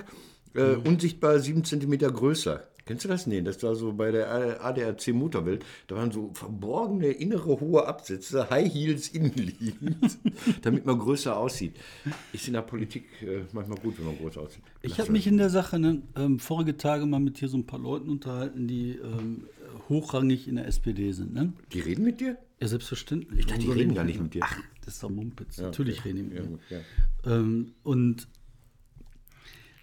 [0.53, 2.63] äh, unsichtbar sieben Zentimeter größer.
[2.87, 3.27] Kennst du das?
[3.27, 5.65] Nee, das war so bei der ADAC Motorwelt.
[5.87, 10.17] Da waren so verborgene innere hohe Absätze, High Heels innenliegend,
[10.61, 11.75] damit man größer aussieht.
[12.33, 14.63] Ist in der Politik äh, manchmal gut, wenn man groß aussieht.
[14.81, 17.65] Ich habe mich in der Sache ne, ähm, vorige Tage mal mit hier so ein
[17.65, 19.43] paar Leuten unterhalten, die ähm,
[19.89, 21.33] hochrangig in der SPD sind.
[21.33, 21.53] Ne?
[21.73, 22.37] Die reden mit dir?
[22.59, 23.41] Ja, selbstverständlich.
[23.41, 24.41] Ich dachte, die reden gar ich nicht mit dir.
[24.43, 25.57] Ach, das ist doch Mumpitz.
[25.59, 26.09] Natürlich okay.
[26.09, 26.59] reden die mit Ja, mir.
[26.69, 27.35] ja.
[27.35, 28.27] Ähm, und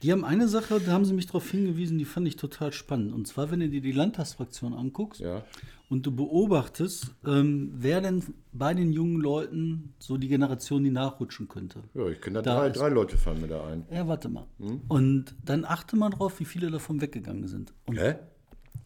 [0.03, 3.13] die haben eine Sache, da haben sie mich darauf hingewiesen, die fand ich total spannend.
[3.13, 5.43] Und zwar, wenn du dir die Landtagsfraktion anguckst Ja.
[5.89, 11.49] und du beobachtest, ähm, wer denn bei den jungen Leuten so die Generation, die nachrutschen
[11.49, 11.81] könnte.
[11.95, 13.87] Ja, ich kenne da, drei, drei Leute fallen mir da ein.
[13.91, 14.47] Ja, warte mal.
[14.59, 14.83] Hm?
[14.89, 17.73] Und dann achte mal drauf, wie viele davon weggegangen sind.
[17.87, 18.17] Und Hä?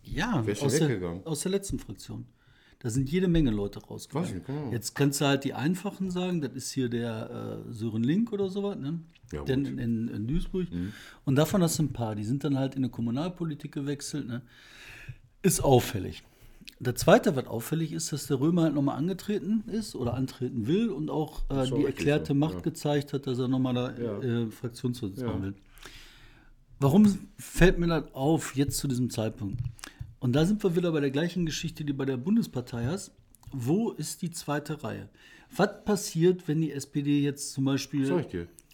[0.03, 1.27] ja, Wer ist aus, der, weggegangen?
[1.27, 2.27] aus der letzten Fraktion.
[2.81, 4.73] Da sind jede Menge Leute keine Ahnung.
[4.73, 8.49] Jetzt kannst du halt die einfachen sagen, das ist hier der äh, Sören Link oder
[8.49, 9.01] sowas, ne?
[9.33, 9.43] Ja.
[9.43, 9.79] Mhm.
[9.79, 10.69] in, in, Duisburg.
[11.25, 14.27] Und davon hast du ein paar, die sind dann halt in eine Kommunalpolitik gewechselt.
[14.27, 14.43] Ne?
[15.43, 16.23] Ist auffällig.
[16.81, 20.91] Der zweite, was auffällig ist, dass der Römer halt nochmal angetreten ist oder antreten will
[20.91, 22.61] und auch äh, die erklärte so, Macht ja.
[22.61, 24.19] gezeigt hat, dass er nochmal da Ja.
[24.23, 25.43] äh, Fraktionsvorsitzender Ja.
[25.43, 25.55] will.
[26.81, 29.61] Warum fällt mir das auf jetzt zu diesem Zeitpunkt?
[30.21, 33.13] Und da sind wir wieder bei der gleichen Geschichte, die bei der Bundespartei hast.
[33.53, 35.09] Wo ist die zweite Reihe?
[35.57, 38.07] Was passiert, wenn die SPD jetzt zum Beispiel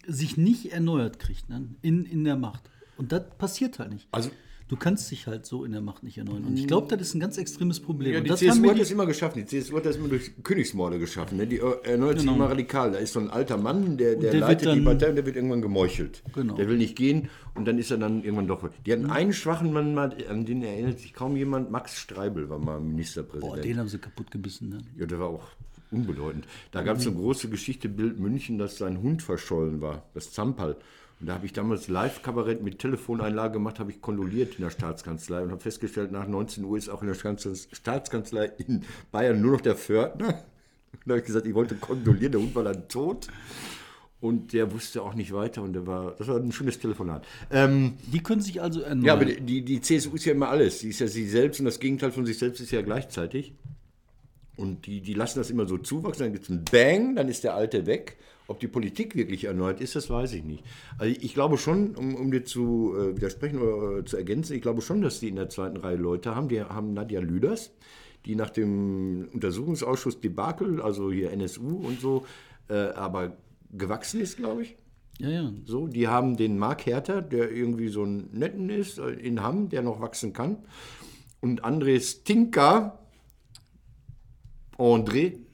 [0.07, 1.69] sich nicht erneuert kriegt ne?
[1.81, 2.69] in, in der Macht?
[2.97, 4.07] Und das passiert halt nicht.
[4.11, 4.31] Also,
[4.67, 6.43] du kannst dich halt so in der Macht nicht erneuern.
[6.45, 8.13] Und ich glaube, das ist ein ganz extremes Problem.
[8.13, 9.39] Ja, die das CSU hat die, das immer geschaffen.
[9.39, 11.37] Die CSU hat das immer durch Königsmorde geschaffen.
[11.37, 11.45] Ne?
[11.47, 12.91] Die erneuert sich immer radikal.
[12.91, 14.31] Da ist so ein alter Mann, der, der, Genau.
[14.31, 16.23] der leitet die dann- Partei und der wird irgendwann gemeuchelt.
[16.33, 16.55] Genau.
[16.55, 18.67] Der will nicht gehen und dann ist er dann irgendwann doch.
[18.85, 21.69] Die hatten einen schwachen Mann, mal, an den erinnert sich kaum jemand.
[21.71, 23.53] Max Streibel war mal Ministerpräsident.
[23.55, 24.69] boah, den haben sie kaputt gebissen.
[24.69, 24.77] Ne?
[24.97, 25.43] Ja, der war auch
[25.91, 26.45] unbedeutend.
[26.71, 30.75] Da gab es eine große Geschichte, Bild München, dass sein Hund verschollen war, das Zampal.
[31.21, 35.43] Und da habe ich damals Live-Kabarett mit Telefoneinlage gemacht, habe ich kondoliert in der Staatskanzlei
[35.43, 39.53] und habe festgestellt, nach 19 Uhr ist auch in der Staats- Staatskanzlei in Bayern nur
[39.53, 40.27] noch der Pförtner.
[40.27, 43.27] Und da habe ich gesagt, ich wollte kondolieren, der Hund war dann tot.
[44.21, 47.27] Und der wusste auch nicht weiter und der war, das war ein schönes Telefonat.
[47.51, 49.05] Ähm, Die können sich also erneuern.
[49.05, 50.79] ja, aber die, die CSU ist ja immer alles.
[50.79, 53.53] Sie ist ja sie selbst und das Gegenteil von sich selbst ist ja gleichzeitig.
[54.57, 57.43] Und die, die lassen das immer so zuwachsen, dann gibt es einen Bang, dann ist
[57.43, 58.17] der Alte weg.
[58.47, 60.63] Ob die Politik wirklich erneuert ist, das weiß ich nicht.
[60.97, 64.61] Also ich glaube schon, um, um dir zu äh, widersprechen oder äh, zu ergänzen, ich
[64.61, 66.47] glaube schon, dass die in der zweiten Reihe Leute haben.
[66.47, 67.71] Die haben Nadja Lüders,
[68.25, 72.25] die nach dem Untersuchungsausschuss Debakel, also hier NSU und so,
[72.69, 73.35] äh, aber
[73.71, 74.77] gewachsen ist, glaube ich.
[75.17, 75.53] ja, ja.
[75.65, 79.69] So, die haben den Mark Herter, der irgendwie so ein Netten ist, äh, in Hamm,
[79.69, 80.57] der noch wachsen kann.
[81.41, 82.99] Und André Stinka,
[84.77, 85.44] André,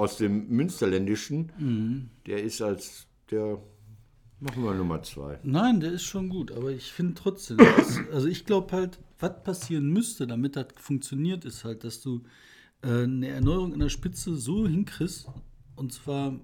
[0.00, 3.58] aus dem Münsterländischen, der ist als der,
[4.40, 5.38] machen wir Nummer zwei.
[5.42, 9.42] Nein, der ist schon gut, aber ich finde trotzdem, das, also ich glaube halt, was
[9.44, 12.22] passieren müsste, damit das funktioniert, ist halt, dass du
[12.82, 15.28] äh, eine Erneuerung in der Spitze so hinkriegst,
[15.76, 16.40] und zwar,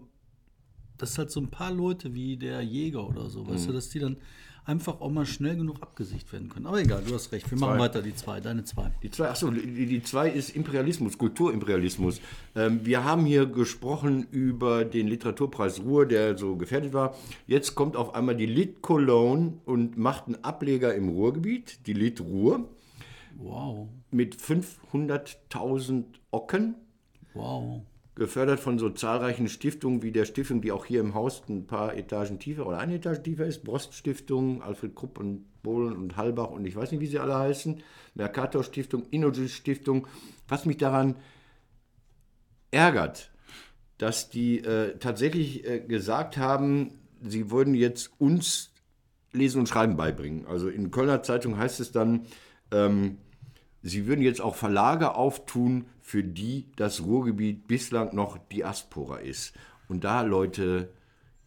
[0.99, 3.49] dass halt so ein paar Leute wie der Jäger oder so, Mhm.
[3.49, 4.19] weißt du, dass die dann
[4.66, 6.66] einfach auch mal schnell genug abgesicht werden können.
[6.66, 7.79] Aber egal, du hast recht, wir machen Zwei.
[7.85, 8.90] weiter, die zwei, deine zwei.
[9.02, 12.20] Die zwei, achso, die, die zwei ist Imperialismus, Kulturimperialismus.
[12.55, 17.14] Ähm, wir haben hier gesprochen über den Literaturpreis Ruhr, der so gefährdet war.
[17.46, 22.20] Jetzt kommt auf einmal die Lit Cologne und macht einen Ableger im Ruhrgebiet, die Lit
[22.20, 22.68] Ruhr,
[23.38, 26.74] Wow, mit 500.000 Ocken.
[27.35, 27.83] wow.
[28.16, 31.94] Gefördert von so zahlreichen Stiftungen wie der Stiftung, die auch hier im Haus ein paar
[31.94, 36.50] Etagen tiefer oder eine Etage tiefer ist, Brost Stiftung, Alfred Krupp und Bohlen und Halbach
[36.50, 37.83] und ich weiß nicht, wie sie alle heißen,
[38.14, 40.09] Mercator Stiftung, Innogy Stiftung.
[40.48, 41.16] Was mich daran
[42.70, 43.31] ärgert,
[43.98, 48.72] dass die äh, tatsächlich äh, gesagt haben, sie würden jetzt uns
[49.33, 50.46] Lesen und Schreiben beibringen.
[50.46, 52.26] Also in Kölner Zeitung heißt es dann,
[52.70, 53.18] ähm,
[53.87, 59.55] Sie würden jetzt auch Verlage auftun, für die das Ruhrgebiet bislang noch Diaspora ist.
[59.88, 60.90] Und da, Leute,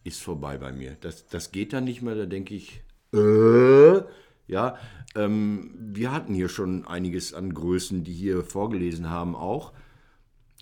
[0.04, 0.98] ist vorbei bei mir.
[1.00, 2.14] Das, das geht dann nicht mehr.
[2.14, 2.82] Da denke ich,
[3.14, 4.02] äh,
[4.48, 4.76] ja,
[5.16, 9.72] ähm, wir hatten hier schon einiges an Größen, die hier vorgelesen haben auch.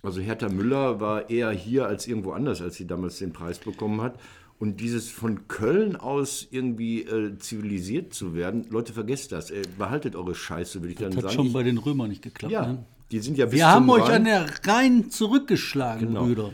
[0.05, 4.01] Also Hertha Müller war eher hier als irgendwo anders, als sie damals den Preis bekommen
[4.01, 4.21] hat.
[4.61, 9.51] Und dieses von Köln aus irgendwie äh, zivilisiert zu werden, Leute, vergesst das.
[9.51, 11.35] Äh, behaltet eure Scheiße, würde ich dann Das hat sagen.
[11.35, 12.53] schon Ich, bei den Römern nicht geklappt.
[12.53, 12.85] ja, Ne?
[13.11, 16.25] Die sind ja bis Wir haben euch Rhein- an der Rhein zurückgeschlagen, Genau.
[16.25, 16.51] Brüder.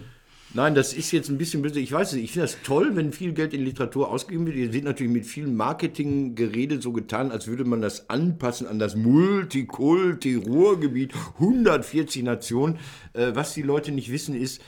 [0.56, 1.80] Nein, das ist jetzt ein bisschen böse.
[1.80, 4.54] Ich weiß nicht, ich finde das toll, wenn viel Geld in Literatur ausgegeben wird.
[4.54, 8.94] Ihr seht natürlich mit viel Marketinggerede so getan, als würde man das anpassen an das
[8.94, 12.78] Multikulti-Ruhrgebiet, 140 Nationen.
[13.14, 14.62] Äh, was die Leute nicht wissen ist,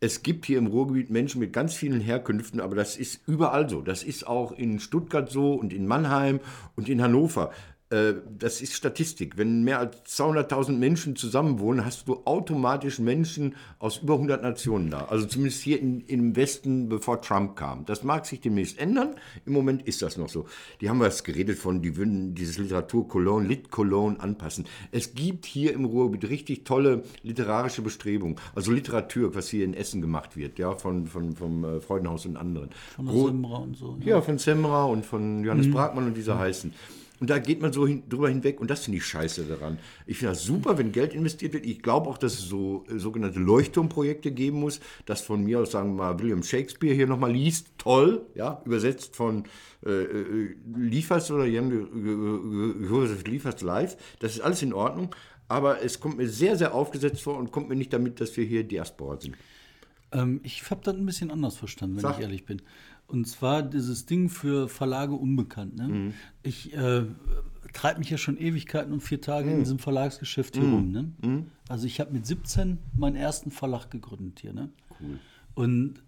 [0.00, 3.80] es gibt hier im Ruhrgebiet Menschen mit ganz vielen Herkünften, aber das ist überall so.
[3.80, 6.40] Das ist auch in Stuttgart so und in Mannheim
[6.76, 7.52] und in Hannover.
[7.94, 9.36] Äh, Das ist Statistik.
[9.36, 15.04] Wenn mehr als 200.000 Menschen zusammenwohnen, hast du automatisch Menschen aus über 100 Nationen da.
[15.06, 17.84] Also zumindest hier in, im Westen, bevor Trump kam.
[17.86, 19.14] Das mag sich demnächst ändern.
[19.46, 20.46] Im Moment ist das noch so.
[20.80, 24.64] Die haben was geredet von, die würden dieses Literatur Cologne, Lit Cologne anpassen.
[24.90, 28.36] Es gibt hier im Ruhrgebiet richtig tolle literarische Bestrebungen.
[28.54, 32.36] Also Literatur, was hier in Essen gemacht wird, ja, von, von, vom äh, Freudenhaus und
[32.36, 32.70] anderen.
[32.96, 33.96] Von Semra und so.
[34.04, 36.72] ja, von Semra und von Johannes Bragmann und diese heißen.
[37.20, 39.78] Und da geht man so hin, drüber hinweg und das finde ich scheiße daran.
[40.06, 41.64] Ich finde das super, wenn Geld investiert wird.
[41.64, 45.70] Ich glaube auch, dass es so äh, sogenannte Leuchtturmprojekte geben muss, dass von mir aus,
[45.70, 47.68] sagen wir mal, William Shakespeare hier nochmal liest.
[47.78, 49.44] Toll, ja, übersetzt von
[49.86, 51.70] äh, äh, Liefers oder Jan
[52.88, 53.96] Josef Liefers live.
[54.18, 55.14] Das ist alles in Ordnung.
[55.46, 58.44] Aber es kommt mir sehr, sehr aufgesetzt vor und kommt mir nicht damit, dass wir
[58.44, 59.36] hier Diaspora sind.
[60.10, 62.16] Ähm, ich habe das ein bisschen anders verstanden, wenn Sag.
[62.16, 62.62] ich ehrlich bin.
[63.06, 65.76] Und zwar dieses Ding für Verlage unbekannt.
[65.76, 65.88] Ne?
[65.88, 66.14] Mhm.
[66.42, 67.04] Ich äh,
[67.72, 69.52] treibe mich ja schon Ewigkeiten und vier Tage Mhm.
[69.54, 70.90] in diesem Verlagsgeschäft hier rum.
[70.90, 71.44] Ne?
[71.68, 74.52] Also ich habe mit 17 meinen ersten Verlag gegründet hier.
[74.52, 74.70] Ne?
[75.00, 75.18] Cool.
[75.54, 76.02] Und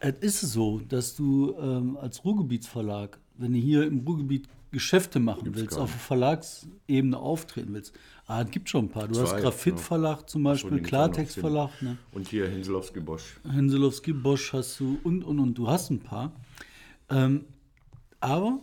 [0.00, 5.54] es ist so, dass du ähm, als Ruhrgebietsverlag, wenn du hier im Ruhrgebiet Geschäfte machen
[5.54, 7.94] willst, gar auf Verlagsebene auftreten willst,
[8.26, 9.08] ah, es gibt schon ein paar.
[9.08, 11.70] Du hast Zwei, Graphit-Verlag zum Beispiel, Klartext-Verlag.
[11.80, 11.96] Ne?
[12.12, 13.38] Und hier Hinselowski Bosch.
[13.50, 15.54] Henselowski, Bosch hast du und, und, und.
[15.54, 16.32] Du hast ein paar.
[17.08, 17.44] Ähm,
[18.20, 18.60] aber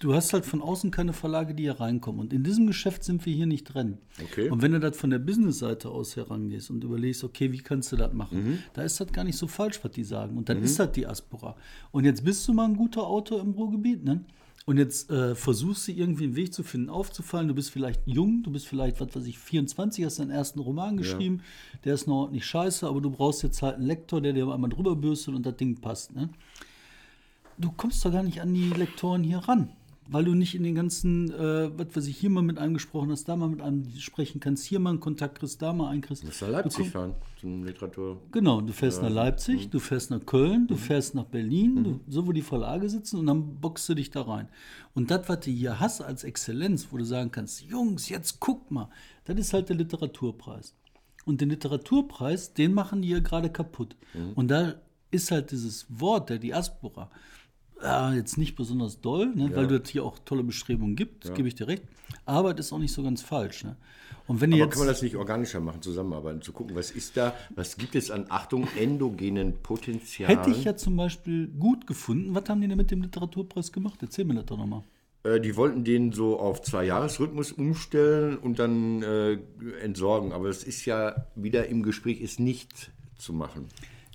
[0.00, 2.20] Du hast halt von außen keine Verlage, die hier reinkommen.
[2.20, 3.98] Und in diesem Geschäft sind wir hier nicht drin.
[4.22, 4.48] Okay.
[4.48, 7.96] Und wenn du das von der Business-Seite aus herangehst und überlegst, okay, wie kannst du
[7.96, 8.58] das machen, Mhm.
[8.74, 10.38] da ist das gar nicht so falsch, was die sagen.
[10.38, 11.56] Und dann ist das die Aspora.
[11.90, 14.24] Und jetzt bist du mal ein guter Autor im Ruhrgebiet, ne?
[14.68, 17.48] Und jetzt äh, versuchst du irgendwie einen Weg zu finden, aufzufallen.
[17.48, 20.98] Du bist vielleicht jung, du bist vielleicht, was weiß ich, 24, hast deinen ersten Roman
[20.98, 21.40] geschrieben,
[21.84, 24.68] der ist noch ordentlich scheiße, aber du brauchst jetzt halt einen Lektor, der dir einmal
[24.68, 26.28] drüber bürstet und das Ding passt, ne?
[27.56, 29.70] du kommst doch gar nicht an die Lektoren hier ran,
[30.10, 33.10] weil du nicht in den ganzen, äh, was weiß ich, hier mal mit einem gesprochen
[33.10, 36.00] hast, da mal mit einem sprechen kannst, hier mal einen Kontakt kriegst, da mal einen
[36.00, 36.24] kriegst.
[36.24, 38.20] Muss nach Leipzig Du komm- fahren zum Literatur.
[38.32, 40.66] Genau, du fährst nach Leipzig, du fährst nach Köln, Mhm.
[40.68, 44.10] du fährst nach Berlin, du, so wo die Verlage sitzen und dann boxst du dich
[44.10, 44.48] da rein.
[44.94, 48.70] Und das, was du hier hast als Exzellenz, wo du sagen kannst, Jungs, jetzt guck
[48.70, 48.88] mal,
[49.26, 50.74] das ist halt der Literaturpreis.
[51.26, 53.96] Und den Literaturpreis, den machen die hier gerade kaputt.
[54.14, 54.32] Mhm.
[54.34, 54.74] Und da
[55.10, 57.10] ist halt dieses Wort der Diaspora
[57.82, 61.34] ja, jetzt nicht besonders doll, ne, weil du das hier auch tolle Bestrebungen gibt, das
[61.34, 61.82] gebe ich dir recht.
[62.24, 63.64] Aber das ist auch nicht so ganz falsch.
[63.64, 63.76] Ne?
[64.26, 67.16] Und wenn Aber jetzt kann man das nicht organischer machen, zusammenarbeiten, zu gucken, was ist
[67.16, 70.36] da, was gibt es an, Achtung, endogenen Potenzialen?
[70.36, 72.34] Hätte ich ja zum Beispiel gut gefunden.
[72.34, 73.98] Was haben die denn mit dem Literaturpreis gemacht?
[74.02, 74.82] Erzähl mir das doch nochmal.
[75.22, 79.38] Äh, die wollten den so auf zwei Jahresrhythmus umstellen und dann äh,
[79.82, 80.32] entsorgen.
[80.32, 83.66] Aber es ist ja wieder im Gespräch, ist nicht zu machen.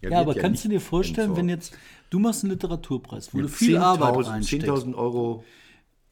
[0.01, 1.73] Er Ja, aber kannst du dir vorstellen, wenn entsorgt.
[1.73, 5.43] jetzt, du machst einen Literaturpreis, wo du viel Arbeit 10.000 reinsteckst, 10.000 Euro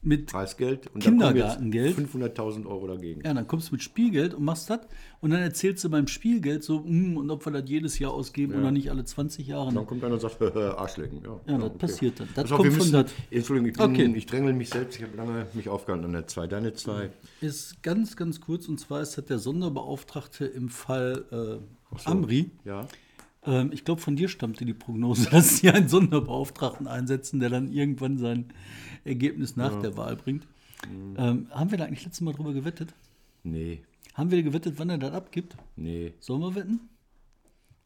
[0.04, 1.96] mit, Preisgeld und Kindergartengeld.
[1.96, 3.20] dann kommen jetzt 500.000 Euro dagegen.
[3.24, 4.80] ja, dann kommst du mit Spielgeld und machst das
[5.20, 8.54] und dann erzählst du beim Spielgeld so, hm, und ob wir das jedes Jahr ausgeben
[8.54, 9.68] oder nicht alle 20 Jahre.
[9.68, 11.22] Und dann kommt einer und sagt, Arschlecken.
[11.24, 12.28] Ja, Ja, das passiert dann.
[12.34, 13.12] Das auf, kommt wir von müssen, das.
[13.30, 14.12] Entschuldigung, ich, bin, Okay.
[14.18, 14.96] ich drängel mich selbst.
[14.96, 16.48] Ich habe lange mich aufgehalten an der 2.
[16.48, 17.08] Deine 2.
[17.40, 22.50] Ist ganz, ganz kurz, und zwar ist das der Sonderbeauftragte im Fall äh, Amri.
[22.64, 22.88] Ja.
[23.44, 27.72] Ähm, ich glaube, von dir stammte die Prognose, dass sie einen Sonderbeauftragten einsetzen, der dann
[27.72, 28.46] irgendwann sein
[29.04, 30.46] Ergebnis nach der Wahl bringt.
[30.88, 31.16] Mhm.
[31.18, 32.94] Ähm, haben wir da eigentlich letztes Mal drüber gewettet?
[33.44, 33.82] Nee,
[34.14, 35.56] Haben wir gewettet, wann er das abgibt?
[35.76, 36.12] nee.
[36.20, 36.80] Sollen wir wetten?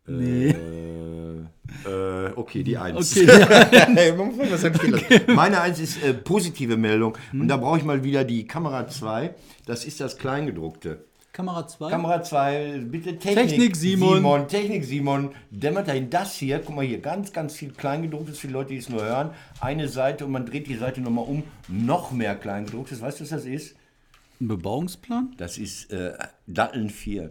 [0.09, 0.51] Nee.
[0.51, 1.38] Äh,
[1.88, 3.12] äh, okay, die 1.
[3.12, 3.69] Okay, ja.
[3.73, 5.29] Ich gedacht?
[5.29, 7.16] Meine 1 ist äh, positive Meldung.
[7.33, 7.42] Hm.
[7.42, 9.35] Und da brauche ich mal wieder die Kamera 2.
[9.64, 11.06] Das ist das Kleingedruckte.
[11.37, 11.90] Kamera 2.
[11.90, 13.49] Kamera 2, bitte Technik.
[13.49, 14.49] Technik, Simon.
[14.49, 15.33] Technik Simon.
[15.51, 16.09] Dämmert dahin.
[16.09, 19.05] Das hier, guck mal hier, ganz, ganz viel Kleingedrucktes für die Leute, die es nur
[19.05, 19.33] hören.
[19.61, 21.42] Eine Seite und man dreht die Seite nochmal um.
[21.68, 23.03] Noch mehr Kleingedrucktes.
[23.03, 23.77] Weißt du, was das ist?
[24.40, 25.35] Ein Bebauungsplan?
[25.37, 26.14] Das ist äh,
[26.46, 27.31] Datteln 4.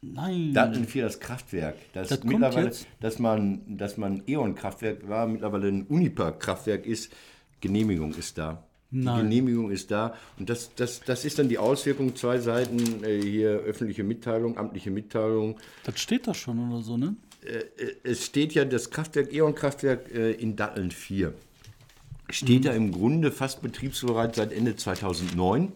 [0.00, 0.54] Nein.
[0.54, 1.74] Datteln 4, das Kraftwerk.
[1.92, 7.12] Das, Das mittlerweile, dass man, dass man E.ON-Kraftwerk war, mittlerweile ein Uniper-Kraftwerk ist.
[7.60, 8.69] Genehmigung ist da.
[8.90, 10.14] Die Genehmigung ist da.
[10.38, 14.90] Und das, das, das ist dann die Auswirkung, zwei Seiten äh, hier öffentliche Mitteilung, amtliche
[14.90, 15.58] Mitteilung.
[15.84, 17.14] Das steht da schon oder so, ne?
[17.44, 17.64] Äh,
[18.02, 21.32] es steht ja das Kraftwerk, E.ON-Kraftwerk äh, in Datteln 4.
[22.30, 25.72] Steht ja im Grunde fast betriebsbereit seit Ende 2009.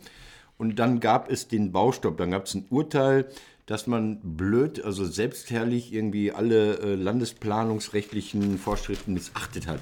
[0.56, 3.26] Und dann gab es den Baustopp, dann gab es ein Urteil,
[3.66, 9.80] dass man blöd, also selbstherrlich irgendwie alle äh, landesplanungsrechtlichen Vorschriften missachtet hat.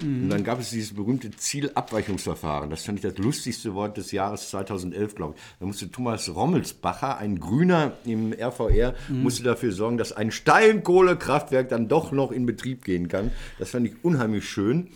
[0.00, 2.70] Und dann gab es dieses berühmte Zielabweichungsverfahren.
[2.70, 5.42] Das fand ich das lustigste Wort des Jahres 2011, glaube ich.
[5.58, 11.88] Da musste Thomas Rommelsbacher, ein Grüner im RVR, musste dafür sorgen, dass ein Steinkohlekraftwerk dann
[11.88, 13.30] doch noch in Betrieb gehen kann.
[13.58, 14.88] Das fand ich unheimlich schön.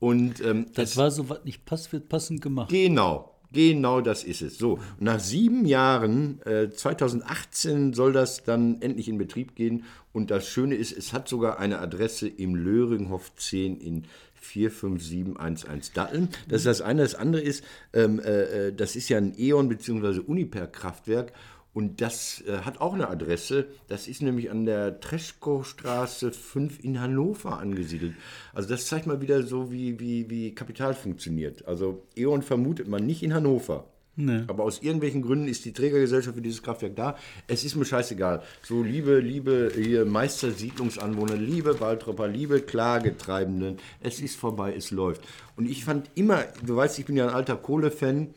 [0.00, 2.70] Und ähm, Das war so was nicht passt, wird passend gemacht.
[2.70, 4.58] Genau, genau das ist es.
[4.58, 9.84] So, nach sieben Jahren, äh, 2018 soll das dann endlich in Betrieb gehen.
[10.12, 14.04] Und das Schöne ist, es hat sogar eine Adresse im Löringhof 10 in
[14.40, 16.28] 45711 Datteln.
[16.48, 17.02] Das ist das eine.
[17.02, 20.20] Das andere ist, ähm, äh, äh, das ist ja ein E.ON- bzw.
[20.20, 21.32] Uniper-Kraftwerk.
[21.74, 23.66] Und das äh, hat auch eine Adresse.
[23.86, 28.14] Das ist nämlich an der Treschkow-Straße 5 in Hannover angesiedelt.
[28.52, 31.66] Also das zeigt mal wieder so, wie, wie, wie Kapital funktioniert.
[31.66, 33.84] Also E.ON vermutet man nicht in Hannover.
[34.48, 37.16] Aber aus irgendwelchen Gründen ist die Trägergesellschaft für dieses Kraftwerk da.
[37.46, 38.42] Es ist mir scheißegal.
[38.62, 45.22] So, liebe, liebe hier Meistersiedlungsanwohner, liebe Waldropper, liebe Klagetreibenden, es ist vorbei, es läuft.
[45.56, 48.34] Und ich fand immer, du weißt, ich bin ja ein alter Kohle-Fan,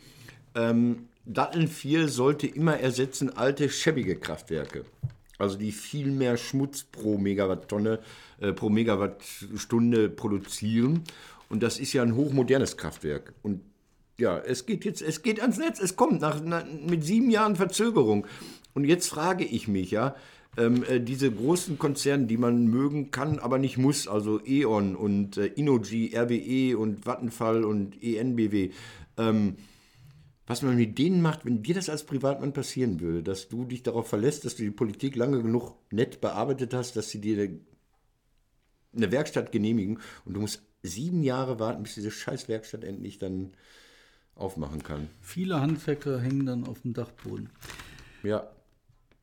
[0.53, 4.85] ähm, Datteln 4 sollte immer ersetzen alte, schäbige Kraftwerke.
[5.37, 7.99] Also die viel mehr Schmutz pro Megawatttonne,
[8.39, 11.03] äh, pro Megawattstunde produzieren.
[11.49, 13.33] Und das ist ja ein hochmodernes Kraftwerk.
[13.41, 13.61] Und
[14.21, 17.55] ja, es geht jetzt, es geht ans Netz, es kommt nach, nach, mit sieben Jahren
[17.55, 18.25] Verzögerung.
[18.73, 20.15] Und jetzt frage ich mich, ja,
[20.57, 25.37] ähm, äh, diese großen Konzerne, die man mögen kann, aber nicht muss, also E.ON und
[25.37, 28.71] äh, Innogy, RWE und Vattenfall und ENBW,
[29.17, 29.57] ähm,
[30.47, 33.83] was man mit denen macht, wenn dir das als Privatmann passieren würde, dass du dich
[33.83, 37.49] darauf verlässt, dass du die Politik lange genug nett bearbeitet hast, dass sie dir
[38.93, 43.53] eine Werkstatt genehmigen und du musst sieben Jahre warten, bis diese Scheißwerkstatt endlich dann
[44.35, 45.07] aufmachen kann.
[45.21, 47.49] Viele Handwerker hängen dann auf dem Dachboden.
[48.23, 48.47] Ja.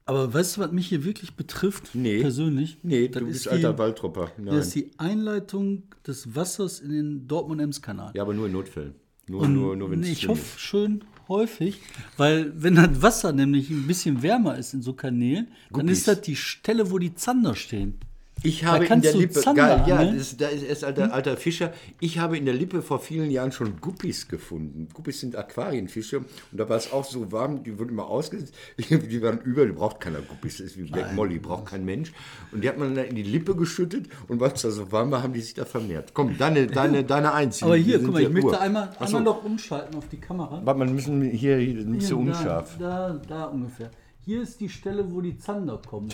[0.06, 2.20] Aber weißt du, was mich hier wirklich betrifft, Nee.
[2.20, 2.78] persönlich?
[2.82, 4.32] Nee, Das du ist bist die- alter Waldtropper.
[4.38, 4.54] Nein.
[4.54, 8.12] Das ist die Einleitung des Wassers in den Dortmund-Ems-Kanal.
[8.14, 8.94] ja, aber nur in Notfällen.
[9.28, 11.80] Nur, nur, nur wenn Nee, es ich hoffe schön häufig,
[12.16, 15.98] weil wenn das Wasser nämlich ein bisschen wärmer ist in so Kanälen, dann Guppies.
[15.98, 17.98] ist das die Stelle, wo die Zander stehen.
[18.42, 20.18] Ich habe in der Lippe, Zander geil, ja, angeln.
[20.18, 21.72] das, da ist erst alter, alter Fischer.
[22.00, 24.88] Ich habe in der Lippe vor vielen Jahren schon Guppies gefunden.
[24.94, 28.54] Guppies sind Aquarienfische und da war es auch so warm, die wurden immer ausgesetzt.
[28.88, 32.12] Die waren über, die braucht keiner Guppies, das ist wie Black Molly, braucht kein Mensch.
[32.52, 35.10] Und die hat man dann in die Lippe geschüttet und weil es da so warm
[35.10, 36.14] war, haben die sich da vermehrt.
[36.14, 37.62] Komm, deine, deine, deine Eins.
[37.62, 40.60] Aber hier, guck mal, ja ich möchte einmal, einmal noch umschalten auf die Kamera.
[40.64, 42.76] Warte mal, wir müssen hier, hier ein bisschen unscharf.
[42.78, 43.90] Da, da, da ungefähr.
[44.28, 46.10] Hier ist die Stelle, wo die Zander kommen.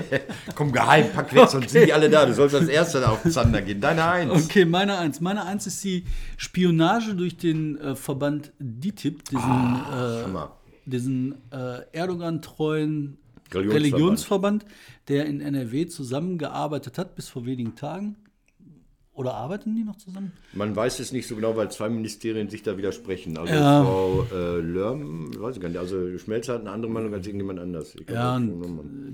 [0.54, 2.24] Komm, geheim, pack weg, sonst sind die alle da.
[2.24, 3.80] Du sollst als Erster auf Zander gehen.
[3.80, 4.44] Deine Eins.
[4.44, 5.20] Okay, meine Eins.
[5.20, 6.04] Meine Eins ist die
[6.36, 10.56] Spionage durch den äh, Verband DITIB, diesen, äh, Hammer.
[10.84, 13.18] diesen äh, Erdogan-treuen
[13.52, 13.74] Religionsverband.
[13.74, 14.64] Religionsverband,
[15.08, 18.14] der in NRW zusammengearbeitet hat bis vor wenigen Tagen.
[19.16, 20.32] Oder arbeiten die noch zusammen?
[20.52, 23.38] Man weiß es nicht so genau, weil zwei Ministerien sich da widersprechen.
[23.38, 23.82] Also Ja.
[23.82, 27.58] Frau äh, Lörm, weiß ich gar nicht, also Schmelzer hat eine andere Meinung als irgendjemand
[27.58, 27.94] anders.
[27.98, 28.38] Ich Ja,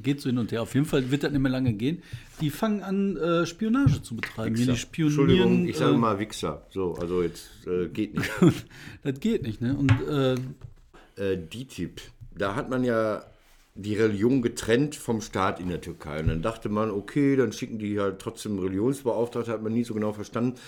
[0.02, 0.62] geht so hin und her.
[0.62, 2.02] Auf jeden Fall wird das nicht mehr lange gehen.
[2.40, 4.56] Die fangen an, äh, Spionage zu betreiben.
[4.56, 5.20] Hier, die spionieren.
[5.20, 6.66] Entschuldigung, ich sage äh, mal Wichser.
[6.70, 8.30] So, also jetzt äh, geht nicht.
[9.04, 9.76] Das geht nicht, ne?
[9.76, 10.34] Und äh,
[11.16, 12.00] äh, DITIB,
[12.36, 13.22] da hat man ja
[13.74, 16.20] die Religion getrennt vom Staat in der Türkei.
[16.20, 19.94] Und dann dachte man, okay, dann schicken die halt trotzdem Religionsbeauftragte, hat man nie so
[19.94, 20.58] genau verstanden.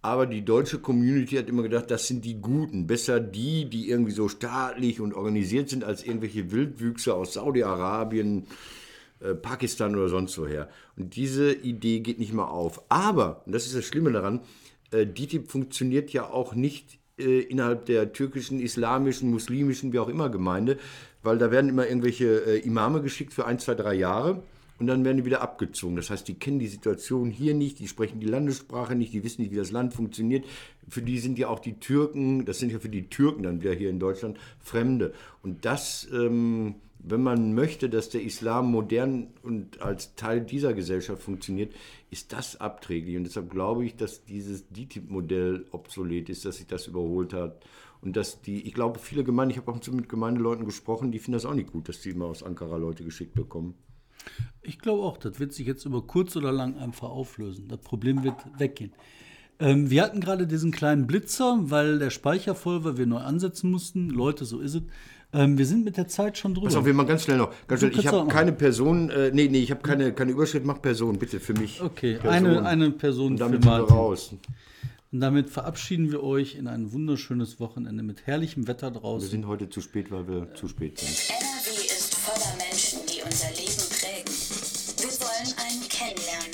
[0.00, 2.86] Aber die deutsche Community hat immer gedacht, das sind die Guten.
[2.86, 8.46] Besser die, die irgendwie so staatlich und organisiert sind, als irgendwelche Wildwüchse aus Saudi-Arabien,
[9.20, 10.68] äh, Pakistan oder sonst woher.
[10.96, 12.82] Und diese Idee geht nicht mal auf.
[12.88, 14.40] Aber, und das ist das Schlimme daran,
[14.90, 20.30] äh, DITIB funktioniert ja auch nicht äh, innerhalb der türkischen, islamischen, muslimischen, wie auch immer
[20.30, 20.78] Gemeinde,
[21.22, 24.42] weil da werden immer irgendwelche äh, Imame geschickt für ein, zwei, drei Jahre
[24.82, 25.94] und dann werden die wieder abgezogen.
[25.94, 29.42] Das heißt, die kennen die Situation hier nicht, die sprechen die Landessprache nicht, die wissen
[29.42, 30.44] nicht, wie das Land funktioniert.
[30.88, 33.74] Für die sind ja auch die Türken, das sind ja für die Türken dann wieder
[33.74, 35.12] hier in Deutschland Fremde.
[35.40, 41.22] Und das, ähm, wenn man möchte, dass der Islam modern und als Teil dieser Gesellschaft
[41.22, 41.72] funktioniert,
[42.10, 43.16] ist das abträglich.
[43.16, 47.64] Und deshalb glaube ich, dass dieses DITIB-Modell obsolet ist, dass sich das überholt hat.
[48.02, 51.34] Und dass die, ich glaube, viele Gemeinden, ich habe auch mit Gemeindeleuten gesprochen, die finden
[51.34, 53.74] das auch nicht gut, dass die immer aus Ankara Leute geschickt bekommen.
[54.62, 57.68] ich glaube auch, das wird sich jetzt über kurz oder lang einfach auflösen.
[57.68, 58.92] Das Problem wird weggehen.
[59.60, 63.70] Ähm, wir hatten gerade diesen kleinen Blitzer, weil der Speicher voll war, wir neu ansetzen
[63.70, 64.10] mussten.
[64.10, 64.82] Leute, so ist es.
[65.32, 66.66] Ähm, wir sind mit der Zeit schon drüber.
[66.66, 67.52] Pass auf, wir machen ganz schnell noch.
[67.68, 67.92] Ganz schnell.
[67.92, 71.18] Du Ich habe keine Person, äh, nee, nee, ich habe keine, keine Überschrift, mach Person,
[71.18, 71.80] bitte, für mich.
[71.80, 72.28] Okay, Person.
[72.28, 73.96] eine, eine Person Und für damit wir Martin.
[73.96, 74.34] raus.
[75.12, 79.28] Und damit verabschieden wir euch in ein wunderschönes Wochenende mit herrlichem Wetter Wir draußen.
[79.28, 81.10] sind heute zu spät, weil wir zu spät sind.
[81.10, 84.32] NRW ist voller Menschen, die unser Leben prägen.
[84.96, 86.52] Wir wollen einen kennenlernen.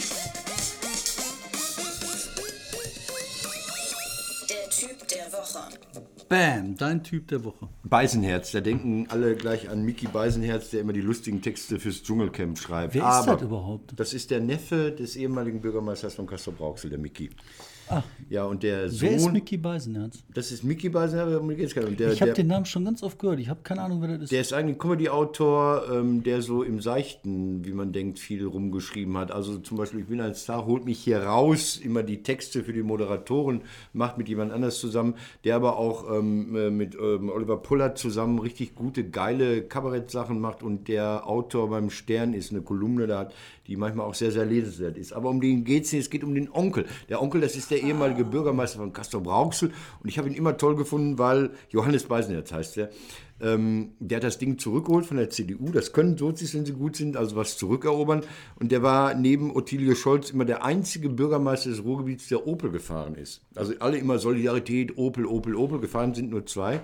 [4.50, 5.60] Der Typ der Woche.
[6.28, 7.68] Bam, dein Typ der Woche.
[7.84, 12.58] Beisenherz, da denken alle gleich an Mickey Beisenherz, der immer die lustigen Texte fürs Dschungelcamp
[12.58, 12.94] schreibt.
[12.94, 13.92] Wer ist Aber das überhaupt?
[13.96, 17.30] Das ist der Neffe des ehemaligen Bürgermeisters von Castro Brauxel, der Mickey.
[18.30, 19.08] Ja, und der Sohn.
[19.08, 20.22] Wer ist Mickey Beisenherz?
[20.34, 21.74] Das ist Mickey Beisenherz, um geht's.
[21.74, 23.40] Und der, Ich habe den Namen schon ganz oft gehört.
[23.40, 24.32] Ich habe keine Ahnung, wer das ist.
[24.32, 29.32] Der ist eigentlich Comedy-Autor, ähm, der so im Seichten, wie man denkt, viel rumgeschrieben hat.
[29.32, 32.72] Also zum Beispiel, ich bin ein Star, holt mich hier raus, immer die Texte für
[32.72, 33.62] die Moderatoren,
[33.94, 38.38] macht mit jemand anders zusammen, der aber auch ähm, äh, mit ähm, Oliver Pullert zusammen
[38.40, 43.34] richtig gute, geile Kabarettsachen macht und der Autor beim Stern ist, eine Kolumne da hat,
[43.66, 45.12] die manchmal auch sehr, sehr lesenswert ist.
[45.12, 46.86] Aber um den geht es nicht, es geht um den Onkel.
[47.08, 50.56] Der Onkel, das ist der ehemalige Bürgermeister von Castor Brauxel und ich habe ihn immer
[50.56, 52.90] toll gefunden, weil Johannes Beisenherz heißt der.
[53.40, 55.70] Ähm, der hat das Ding zurückgeholt von der CDU.
[55.70, 58.22] Das können Sozis, wenn sie gut sind, also was zurückerobern.
[58.58, 63.14] Und der war neben Ottilio Scholz immer der einzige Bürgermeister des Ruhrgebiets, der Opel gefahren
[63.14, 63.42] ist.
[63.54, 66.80] Also alle immer Solidarität, Opel, Opel, Opel gefahren sind nur zwei.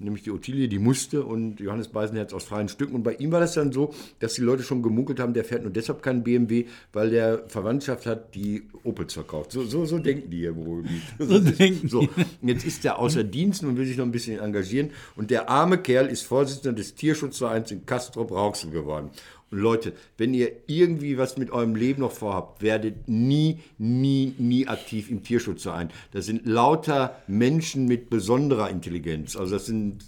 [0.00, 2.96] Nämlich die Ottilie, die musste und Johannes Beisenherz aus freien Stücken.
[2.96, 5.62] Und bei ihm war das dann so, dass die Leute schon gemunkelt haben, der fährt
[5.62, 9.52] nur deshalb keinen BMW, weil der Verwandtschaft hat, die Opels verkauft.
[9.52, 11.02] So, so, so denken die hier im Ruhrgebiet.
[11.18, 14.40] So denken So, und jetzt ist er außer Dienst und will sich noch ein bisschen
[14.40, 14.90] engagieren.
[15.14, 19.10] Und der arme Kerl ist Vorsitzender des Tierschutzvereins in Castrop Rauxel geworden.
[19.54, 24.66] Und Leute, wenn ihr irgendwie was mit eurem Leben noch vorhabt, werdet nie, nie, nie
[24.66, 25.92] aktiv im Tierschutzverein.
[26.10, 29.36] Das sind lauter Menschen mit besonderer Intelligenz.
[29.36, 30.04] Also das sind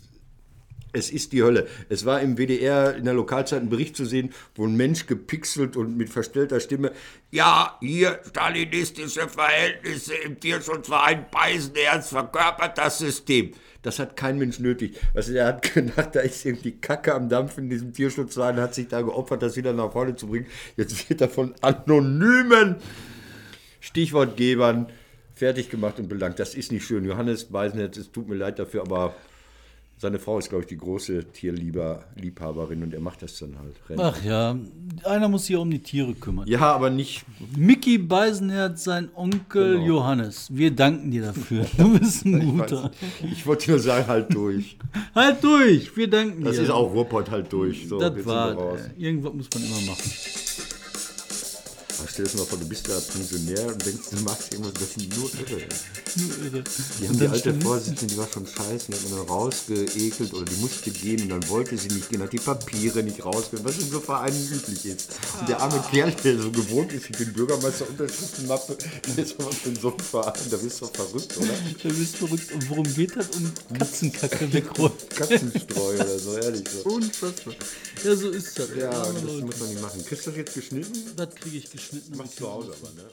[0.92, 1.68] Es ist die Hölle.
[1.88, 5.76] Es war im WDR in der Lokalzeit ein Bericht zu sehen, wo ein Mensch gepixelt
[5.76, 6.90] und mit verstellter Stimme,
[7.30, 13.52] ja, hier stalinistische Verhältnisse im Tierschutzverein Beisenherz verkörpert das System.
[13.86, 14.98] Das hat kein Mensch nötig.
[15.14, 18.88] Also er hat gedacht, da ist irgendwie Kacke am Dampf in diesem Tierschutzverein, hat sich
[18.88, 20.46] da geopfert, das wieder nach vorne zu bringen.
[20.76, 22.76] Jetzt wird er von anonymen
[23.78, 24.88] Stichwortgebern
[25.34, 26.40] fertig gemacht und belangt.
[26.40, 27.04] Das ist nicht schön.
[27.04, 29.14] Johannes Beisenherz, es tut mir leid dafür, aber
[29.98, 33.74] seine Frau ist, glaube ich, die große Tierliebhaberin und er macht das dann halt.
[33.88, 34.00] Rennt.
[34.00, 34.56] Ach ja,
[35.04, 36.46] einer muss sich um die Tiere kümmern.
[36.46, 37.24] Ja, aber nicht.
[37.56, 39.86] Mickey Beisenherz, sein Onkel Genau.
[39.86, 40.48] Johannes.
[40.52, 41.64] Wir danken dir dafür.
[41.78, 42.90] Du bist ein guter.
[43.22, 44.76] Ich wollte nur sagen, halt durch.
[45.14, 46.62] Halt durch, wir danken Das dir.
[46.64, 47.88] ist auch Ruhrpott halt durch.
[47.88, 50.10] So, das war, äh, irgendwas muss man immer machen.
[52.08, 54.94] Stell dir das mal vor, du bist da Pensionär und denkst, du machst irgendwas, das
[54.94, 55.68] sind nur irre.
[56.16, 56.64] Nur irre.
[57.00, 60.44] Die haben die alte Vorsitzende, die war schon scheiße, und hat man dann rausgeekelt oder
[60.44, 63.78] die musste gehen und dann wollte sie nicht gehen, hat die Papiere nicht rausgehen, was
[63.78, 65.10] in so Vereinen üblich ist.
[65.40, 68.76] Und der arme Kerl, der so gewohnt ist, ich bin Bürgermeister Unterschriftenmappe,
[69.16, 71.54] jetzt aber für so einen Verein, da bist du doch verrückt, oder?
[71.82, 72.52] Du bist verrückt.
[72.52, 73.28] Und worum geht das?
[73.30, 74.92] Um Katzenkacke wegräumen.
[75.14, 76.88] Katzenstreu oder so, ehrlich so.
[76.88, 77.54] Unfassbar.
[78.04, 78.68] Ja, so ist das.
[78.76, 80.04] Ja, das muss man nicht machen.
[80.04, 80.92] Kriegst du das jetzt geschnitten?
[81.16, 81.95] Das kriege ich geschnitten.
[82.16, 83.10] Machst du zu Hause aber, ne?